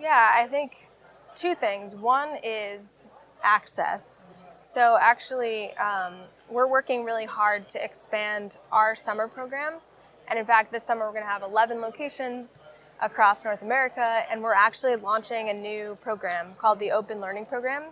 Yeah, 0.00 0.32
I 0.34 0.46
think 0.46 0.88
two 1.34 1.54
things. 1.54 1.96
One 1.96 2.36
is 2.42 3.08
access. 3.42 4.24
So 4.62 4.98
actually, 5.00 5.72
um, 5.76 6.14
we're 6.50 6.66
working 6.66 7.04
really 7.04 7.24
hard 7.24 7.68
to 7.70 7.84
expand 7.84 8.56
our 8.72 8.94
summer 8.94 9.28
programs. 9.28 9.96
And 10.28 10.38
in 10.38 10.44
fact, 10.44 10.72
this 10.72 10.84
summer 10.84 11.06
we're 11.06 11.12
going 11.12 11.24
to 11.24 11.30
have 11.30 11.42
11 11.42 11.80
locations 11.80 12.62
across 13.00 13.44
North 13.44 13.62
America, 13.62 14.22
and 14.30 14.42
we're 14.42 14.54
actually 14.54 14.96
launching 14.96 15.50
a 15.50 15.54
new 15.54 15.96
program 16.00 16.54
called 16.58 16.80
the 16.80 16.90
Open 16.90 17.20
Learning 17.20 17.46
Program, 17.46 17.84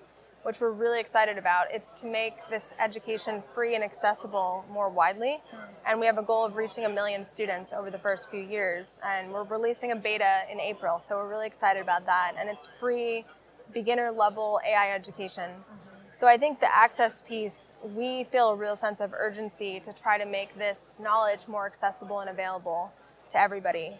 which 0.46 0.60
we're 0.60 0.70
really 0.70 1.00
excited 1.00 1.38
about. 1.38 1.66
It's 1.72 1.92
to 1.94 2.06
make 2.06 2.34
this 2.48 2.72
education 2.78 3.42
free 3.52 3.74
and 3.74 3.82
accessible 3.82 4.64
more 4.70 4.88
widely. 4.88 5.42
And 5.84 5.98
we 5.98 6.06
have 6.06 6.18
a 6.18 6.22
goal 6.22 6.44
of 6.44 6.54
reaching 6.54 6.84
a 6.84 6.88
million 6.88 7.24
students 7.24 7.72
over 7.72 7.90
the 7.90 7.98
first 7.98 8.30
few 8.30 8.38
years. 8.38 9.00
And 9.04 9.32
we're 9.32 9.42
releasing 9.42 9.90
a 9.90 9.96
beta 9.96 10.42
in 10.48 10.60
April, 10.60 11.00
so 11.00 11.16
we're 11.16 11.28
really 11.28 11.48
excited 11.48 11.82
about 11.82 12.06
that. 12.06 12.34
And 12.38 12.48
it's 12.48 12.64
free, 12.64 13.24
beginner 13.72 14.12
level 14.12 14.60
AI 14.64 14.94
education. 14.94 15.50
So 16.14 16.28
I 16.28 16.36
think 16.36 16.60
the 16.60 16.72
access 16.72 17.20
piece, 17.20 17.72
we 17.82 18.22
feel 18.22 18.50
a 18.50 18.54
real 18.54 18.76
sense 18.76 19.00
of 19.00 19.12
urgency 19.14 19.80
to 19.80 19.92
try 19.92 20.16
to 20.16 20.24
make 20.24 20.56
this 20.56 21.00
knowledge 21.02 21.48
more 21.48 21.66
accessible 21.66 22.20
and 22.20 22.30
available 22.30 22.92
to 23.30 23.40
everybody. 23.40 23.94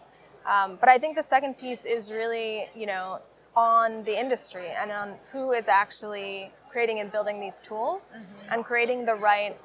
Um, 0.45 0.77
but 0.79 0.87
I 0.87 0.97
think 0.97 1.17
the 1.17 1.23
second 1.23 1.55
piece 1.55 1.83
is 1.83 2.09
really, 2.09 2.69
you 2.73 2.85
know, 2.85 3.19
on 3.57 4.03
the 4.03 4.17
industry 4.17 4.67
and 4.67 4.91
on 4.91 5.15
who 5.31 5.51
is 5.51 5.67
actually 5.67 6.51
creating 6.69 6.99
and 6.99 7.11
building 7.11 7.41
these 7.41 7.59
tools 7.61 8.13
mm-hmm. 8.15 8.53
and 8.53 8.63
creating 8.63 9.03
the 9.03 9.15
right 9.15 9.57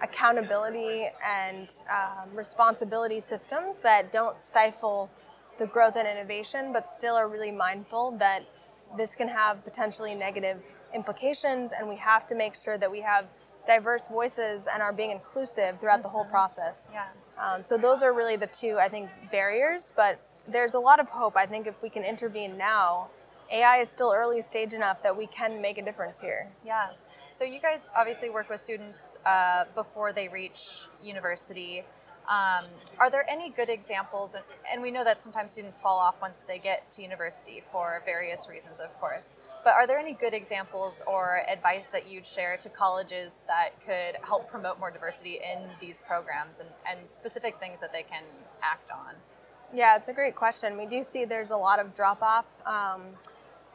accountability 0.00 1.08
and 1.24 1.82
um, 1.92 2.34
responsibility 2.34 3.20
systems 3.20 3.78
that 3.78 4.10
don't 4.10 4.40
stifle 4.40 5.10
the 5.58 5.66
growth 5.66 5.96
and 5.96 6.08
innovation, 6.08 6.72
but 6.72 6.88
still 6.88 7.14
are 7.14 7.28
really 7.28 7.52
mindful 7.52 8.10
that 8.12 8.40
this 8.96 9.14
can 9.14 9.28
have 9.28 9.62
potentially 9.62 10.14
negative 10.14 10.58
implications, 10.94 11.72
and 11.72 11.88
we 11.88 11.96
have 11.96 12.26
to 12.26 12.34
make 12.34 12.54
sure 12.54 12.78
that 12.78 12.90
we 12.90 13.00
have 13.00 13.26
diverse 13.66 14.08
voices 14.08 14.68
and 14.72 14.82
are 14.82 14.92
being 14.92 15.10
inclusive 15.10 15.78
throughout 15.80 16.02
the 16.02 16.08
whole 16.08 16.22
mm-hmm. 16.22 16.30
process. 16.30 16.90
Yeah. 16.92 17.06
Um, 17.38 17.62
so 17.62 17.76
those 17.76 18.02
are 18.02 18.12
really 18.12 18.36
the 18.36 18.46
two, 18.46 18.78
I 18.80 18.88
think, 18.88 19.10
barriers. 19.30 19.92
But 19.94 20.20
there's 20.46 20.74
a 20.74 20.80
lot 20.80 21.00
of 21.00 21.08
hope. 21.08 21.36
I 21.36 21.46
think 21.46 21.66
if 21.66 21.74
we 21.82 21.88
can 21.88 22.04
intervene 22.04 22.56
now, 22.56 23.08
AI 23.50 23.78
is 23.78 23.88
still 23.88 24.12
early 24.14 24.40
stage 24.40 24.72
enough 24.72 25.02
that 25.02 25.16
we 25.16 25.26
can 25.26 25.60
make 25.60 25.78
a 25.78 25.82
difference 25.82 26.20
here. 26.20 26.50
Yeah. 26.64 26.90
So 27.30 27.44
you 27.44 27.60
guys 27.60 27.90
obviously 27.96 28.30
work 28.30 28.48
with 28.48 28.60
students 28.60 29.18
uh, 29.26 29.64
before 29.74 30.12
they 30.12 30.28
reach 30.28 30.86
university. 31.02 31.84
Um, 32.28 32.66
are 32.98 33.10
there 33.10 33.28
any 33.28 33.50
good 33.50 33.68
examples? 33.68 34.34
And, 34.34 34.44
and, 34.72 34.80
we 34.80 34.90
know 34.90 35.04
that 35.04 35.20
sometimes 35.20 35.52
students 35.52 35.78
fall 35.78 35.98
off 35.98 36.14
once 36.22 36.44
they 36.44 36.58
get 36.58 36.90
to 36.92 37.02
university 37.02 37.62
for 37.70 38.02
various 38.06 38.48
reasons, 38.48 38.80
of 38.80 38.98
course. 38.98 39.36
But 39.62 39.74
are 39.74 39.86
there 39.86 39.98
any 39.98 40.14
good 40.14 40.32
examples 40.32 41.02
or 41.06 41.42
advice 41.52 41.90
that 41.90 42.08
you'd 42.08 42.24
share 42.24 42.56
to 42.58 42.70
colleges 42.70 43.44
that 43.46 43.78
could 43.84 44.16
help 44.26 44.48
promote 44.48 44.78
more 44.78 44.90
diversity 44.90 45.40
in 45.42 45.68
these 45.80 45.98
programs 45.98 46.60
and, 46.60 46.70
and 46.88 47.10
specific 47.10 47.58
things 47.60 47.80
that 47.82 47.92
they 47.92 48.04
can 48.04 48.24
act 48.62 48.90
on? 48.90 49.16
Yeah, 49.74 49.96
it's 49.96 50.08
a 50.08 50.12
great 50.12 50.36
question. 50.36 50.78
We 50.78 50.86
do 50.86 51.02
see 51.02 51.24
there's 51.24 51.50
a 51.50 51.56
lot 51.56 51.80
of 51.80 51.94
drop 51.94 52.22
off. 52.22 52.46
Um, 52.64 53.02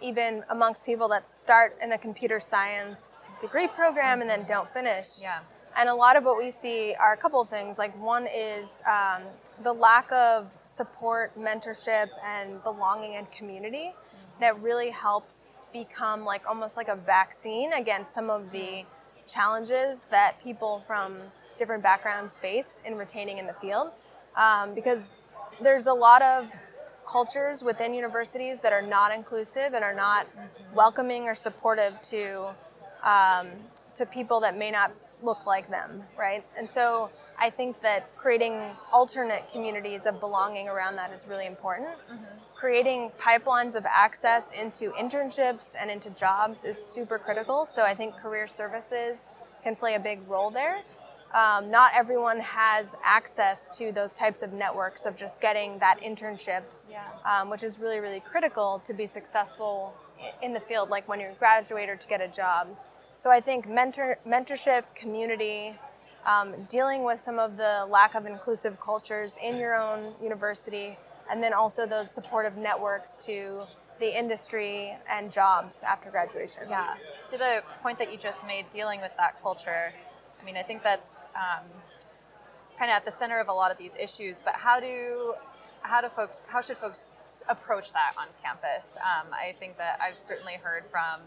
even 0.02 0.44
amongst 0.50 0.86
people 0.86 1.10
that 1.10 1.28
start 1.28 1.78
in 1.84 1.92
a 1.92 1.98
computer 1.98 2.40
science 2.40 3.30
degree 3.42 3.68
program 3.68 4.22
and 4.22 4.30
then 4.30 4.46
don't 4.48 4.72
finish. 4.74 5.22
Yeah. 5.22 5.40
And 5.78 5.90
a 5.90 5.94
lot 5.94 6.16
of 6.16 6.24
what 6.24 6.38
we 6.38 6.52
see 6.52 6.96
are 6.96 7.14
a 7.14 7.18
couple 7.18 7.42
of 7.42 7.50
things. 7.50 7.78
Like 7.78 7.98
one 8.02 8.28
is 8.34 8.82
um, 8.88 9.24
the 9.64 9.74
lack 9.74 10.12
of 10.12 10.58
support, 10.66 11.38
mentorship, 11.38 12.08
and 12.26 12.64
belonging 12.64 13.16
and 13.16 13.30
community 13.32 13.94
that 14.40 14.60
really 14.62 14.90
helps 14.90 15.44
become 15.74 16.24
like 16.24 16.48
almost 16.48 16.78
like 16.78 16.88
a 16.88 16.96
vaccine 16.96 17.74
against 17.74 18.14
some 18.14 18.30
of 18.30 18.52
the 18.52 18.84
challenges 19.28 20.04
that 20.10 20.42
people 20.42 20.84
from 20.88 21.18
different 21.58 21.84
backgrounds 21.84 22.36
face 22.36 22.82
in 22.86 22.96
retaining 22.96 23.38
in 23.38 23.46
the 23.46 23.54
field. 23.54 23.92
Um, 24.36 24.74
because 24.74 25.16
there's 25.62 25.88
a 25.88 25.94
lot 25.94 26.22
of 26.22 26.48
cultures 27.06 27.64
within 27.64 27.94
universities 27.94 28.62
that 28.62 28.72
are 28.72 28.82
not 28.82 29.14
inclusive 29.14 29.74
and 29.74 29.84
are 29.84 29.96
not 29.96 30.28
welcoming 30.74 31.24
or 31.24 31.36
supportive 31.36 32.00
to 32.02 32.50
um, 33.04 33.48
to 33.96 34.06
people 34.06 34.40
that 34.42 34.58
may 34.58 34.72
not 34.72 34.92
look 35.24 35.46
like 35.46 35.70
them, 35.70 36.04
right? 36.18 36.46
And 36.58 36.72
so 36.72 37.10
I 37.38 37.50
think 37.50 37.82
that 37.82 38.16
creating 38.18 38.62
alternate 38.92 39.50
communities 39.52 40.06
of 40.06 40.20
belonging 40.20 40.68
around 40.68 40.96
that 40.98 41.14
is 41.14 41.28
really 41.28 41.46
important. 41.46 41.90
Mm-hmm. 41.90 42.24
Creating 42.56 43.12
pipelines 43.20 43.76
of 43.76 43.86
access 43.86 44.52
into 44.52 44.92
internships 44.92 45.76
and 45.80 45.90
into 45.90 46.10
jobs 46.12 46.64
is 46.64 46.82
super 46.82 47.18
critical. 47.18 47.66
So 47.66 47.84
I 47.84 47.94
think 47.94 48.16
career 48.18 48.48
services 48.48 49.30
can 49.64 49.76
play 49.76 49.96
a 49.96 50.00
big 50.00 50.20
role 50.28 50.50
there. 50.50 50.82
Um, 51.34 51.70
not 51.70 51.92
everyone 51.96 52.40
has 52.40 52.96
access 53.04 53.78
to 53.78 53.92
those 53.92 54.16
types 54.16 54.42
of 54.42 54.52
networks 54.52 55.06
of 55.06 55.16
just 55.16 55.42
getting 55.42 55.78
that 55.80 56.00
internship, 56.02 56.64
yeah. 56.90 57.04
um, 57.24 57.50
which 57.52 57.64
is 57.64 57.80
really, 57.80 58.00
really 58.00 58.20
critical 58.20 58.82
to 58.86 58.94
be 58.94 59.06
successful 59.06 59.94
in 60.42 60.54
the 60.54 60.60
field, 60.60 60.90
like 60.90 61.08
when 61.08 61.20
you're 61.20 61.32
a 61.32 61.36
graduate 61.36 61.88
or 61.88 61.96
to 61.96 62.08
get 62.08 62.20
a 62.20 62.28
job. 62.28 62.68
So 63.18 63.30
I 63.30 63.42
think 63.42 63.70
mentor, 63.70 64.18
mentorship, 64.28 64.84
community, 64.96 65.78
um, 66.26 66.56
dealing 66.70 67.04
with 67.04 67.20
some 67.20 67.38
of 67.38 67.58
the 67.58 67.86
lack 67.90 68.16
of 68.16 68.26
inclusive 68.26 68.80
cultures 68.80 69.38
in 69.44 69.58
your 69.58 69.76
own 69.76 70.16
university, 70.22 70.98
and 71.30 71.44
then 71.44 71.54
also 71.54 71.86
those 71.86 72.10
supportive 72.10 72.58
networks 72.58 73.24
to 73.26 73.64
the 74.00 74.18
industry 74.18 74.98
and 75.10 75.32
jobs 75.32 75.84
after 75.84 76.10
graduation. 76.10 76.64
Yeah. 76.70 76.96
To 77.26 77.38
the 77.38 77.62
point 77.84 78.00
that 78.00 78.12
you 78.12 78.18
just 78.18 78.46
made, 78.48 78.70
dealing 78.70 79.02
with 79.02 79.12
that 79.18 79.42
culture, 79.42 79.94
I 80.42 80.46
mean, 80.46 80.58
I 80.58 80.64
think 80.64 80.84
that's 80.84 81.28
um, 81.36 81.70
kind 82.78 82.90
of 82.92 82.96
at 82.96 83.06
the 83.06 83.12
center 83.12 83.40
of 83.40 83.50
a 83.50 83.54
lot 83.54 83.72
of 83.72 83.78
these 83.78 83.96
issues. 83.98 84.42
But 84.42 84.56
how 84.56 84.80
do 84.80 85.36
how 85.82 86.02
do 86.02 86.10
folks 86.10 86.46
how 86.50 86.62
should 86.62 86.78
folks 86.78 87.44
approach 87.50 87.94
that 87.94 88.14
on 88.18 88.28
campus? 88.44 88.98
Um, 89.02 89.34
I 89.34 89.56
think 89.60 89.78
that 89.78 90.00
I've 90.02 90.22
certainly 90.22 90.56
heard 90.62 90.84
from 90.90 91.22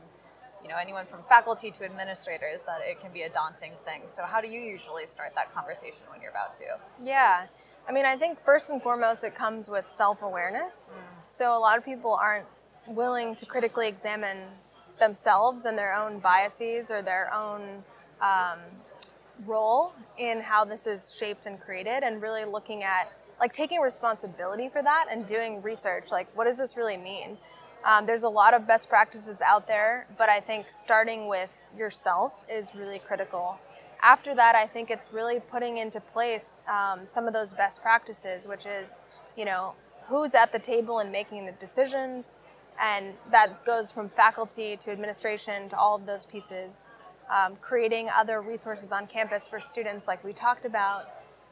you 0.62 0.68
know 0.68 0.76
anyone 0.80 1.06
from 1.06 1.20
faculty 1.28 1.70
to 1.70 1.84
administrators 1.84 2.64
that 2.64 2.80
it 2.82 3.00
can 3.00 3.12
be 3.12 3.22
a 3.22 3.30
daunting 3.30 3.72
thing. 3.84 4.02
So 4.06 4.22
how 4.24 4.40
do 4.40 4.48
you 4.48 4.60
usually 4.60 5.06
start 5.06 5.32
that 5.34 5.52
conversation 5.52 6.04
when 6.10 6.20
you're 6.20 6.30
about 6.30 6.54
to? 6.54 6.64
Yeah. 7.04 7.46
I 7.88 7.92
mean, 7.92 8.06
I 8.06 8.16
think 8.16 8.38
first 8.44 8.70
and 8.70 8.80
foremost, 8.80 9.24
it 9.24 9.34
comes 9.34 9.68
with 9.68 9.86
self 9.88 10.22
awareness. 10.22 10.92
Mm. 10.94 11.00
So, 11.26 11.56
a 11.56 11.58
lot 11.58 11.78
of 11.78 11.84
people 11.84 12.12
aren't 12.12 12.46
willing 12.86 13.34
to 13.36 13.46
critically 13.46 13.88
examine 13.88 14.38
themselves 15.00 15.64
and 15.64 15.76
their 15.76 15.92
own 15.92 16.20
biases 16.20 16.90
or 16.90 17.02
their 17.02 17.32
own 17.34 17.82
um, 18.20 18.58
role 19.46 19.92
in 20.18 20.40
how 20.40 20.64
this 20.64 20.86
is 20.86 21.14
shaped 21.14 21.46
and 21.46 21.60
created 21.60 22.02
and 22.02 22.22
really 22.22 22.44
looking 22.44 22.82
at 22.82 23.12
like 23.40 23.52
taking 23.52 23.80
responsibility 23.80 24.68
for 24.68 24.82
that 24.82 25.06
and 25.10 25.26
doing 25.26 25.60
research 25.62 26.10
like 26.10 26.28
what 26.36 26.44
does 26.44 26.58
this 26.58 26.76
really 26.76 26.96
mean? 26.96 27.38
Um, 27.84 28.06
there's 28.06 28.22
a 28.22 28.28
lot 28.28 28.54
of 28.54 28.66
best 28.66 28.88
practices 28.88 29.42
out 29.42 29.66
there 29.66 30.06
but 30.16 30.28
i 30.28 30.40
think 30.40 30.70
starting 30.70 31.28
with 31.28 31.62
yourself 31.76 32.44
is 32.48 32.74
really 32.74 32.98
critical. 32.98 33.58
After 34.02 34.34
that 34.34 34.54
i 34.54 34.66
think 34.66 34.90
it's 34.90 35.12
really 35.12 35.40
putting 35.40 35.78
into 35.78 36.00
place 36.00 36.62
um, 36.68 37.06
some 37.06 37.26
of 37.26 37.32
those 37.32 37.52
best 37.52 37.82
practices 37.82 38.46
which 38.46 38.66
is 38.66 39.00
you 39.36 39.44
know 39.44 39.74
who's 40.06 40.34
at 40.34 40.52
the 40.52 40.58
table 40.58 40.98
and 40.98 41.10
making 41.10 41.46
the 41.46 41.52
decisions 41.52 42.40
and 42.80 43.14
that 43.30 43.64
goes 43.64 43.92
from 43.92 44.08
faculty 44.08 44.76
to 44.76 44.90
administration 44.90 45.68
to 45.68 45.76
all 45.76 45.96
of 45.96 46.06
those 46.06 46.26
pieces 46.26 46.88
um, 47.30 47.56
creating 47.60 48.08
other 48.14 48.40
resources 48.40 48.92
on 48.92 49.06
campus 49.06 49.46
for 49.46 49.60
students 49.60 50.08
like 50.08 50.22
we 50.24 50.32
talked 50.32 50.64
about, 50.64 51.08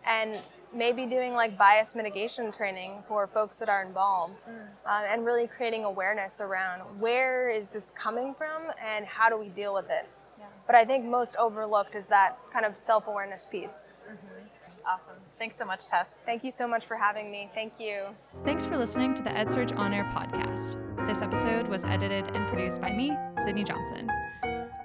and 0.07 0.39
maybe 0.73 1.05
doing 1.05 1.35
like 1.35 1.59
bias 1.59 1.95
mitigation 1.95 2.53
training 2.53 3.03
for 3.09 3.27
folks 3.27 3.59
that 3.59 3.69
are 3.69 3.83
involved 3.83 4.47
mm. 4.49 4.57
uh, 4.87 5.03
and 5.09 5.25
really 5.25 5.47
creating 5.47 5.85
awareness 5.85 6.41
around 6.41 6.81
where 7.01 7.51
is 7.51 7.69
this 7.69 7.91
coming 7.91 8.33
from 8.35 8.71
and 8.85 9.05
how 9.05 9.29
do 9.29 9.37
we 9.37 9.49
deal 9.49 9.75
with 9.75 9.91
it. 9.91 10.09
Yeah. 10.39 10.47
But 10.67 10.77
I 10.77 10.85
think 10.85 11.05
most 11.05 11.37
overlooked 11.39 11.97
is 11.97 12.07
that 12.09 12.39
kind 12.53 12.65
of 12.65 12.77
self-awareness 12.77 13.47
piece. 13.47 13.93
Mm-hmm. 14.09 14.87
Awesome. 14.87 15.17
Thanks 15.39 15.57
so 15.57 15.65
much, 15.65 15.87
Tess. 15.89 16.23
Thank 16.25 16.43
you 16.45 16.51
so 16.51 16.67
much 16.67 16.87
for 16.87 16.97
having 16.97 17.31
me. 17.31 17.51
Thank 17.55 17.75
you. 17.79 18.05
Thanks 18.45 18.65
for 18.65 18.79
listening 18.79 19.15
to 19.15 19.23
the 19.23 19.31
EdSurge 19.31 19.77
On 19.77 19.93
Air 19.93 20.05
podcast. 20.05 20.77
This 21.07 21.21
episode 21.21 21.67
was 21.67 21.85
edited 21.85 22.35
and 22.35 22.49
produced 22.49 22.81
by 22.81 22.93
me, 22.93 23.13
Sydney 23.45 23.65
Johnson. 23.65 24.09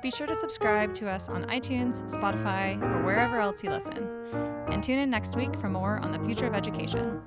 Be 0.05 0.11
sure 0.11 0.27
to 0.27 0.35
subscribe 0.35 0.93
to 0.93 1.09
us 1.09 1.29
on 1.29 1.45
iTunes, 1.45 2.03
Spotify, 2.03 2.79
or 2.79 3.03
wherever 3.03 3.39
else 3.39 3.63
you 3.63 3.71
listen. 3.71 4.07
And 4.69 4.83
tune 4.83 4.99
in 4.99 5.09
next 5.09 5.35
week 5.35 5.59
for 5.59 5.67
more 5.67 5.97
on 5.97 6.11
the 6.11 6.19
future 6.19 6.45
of 6.45 6.53
education. 6.53 7.19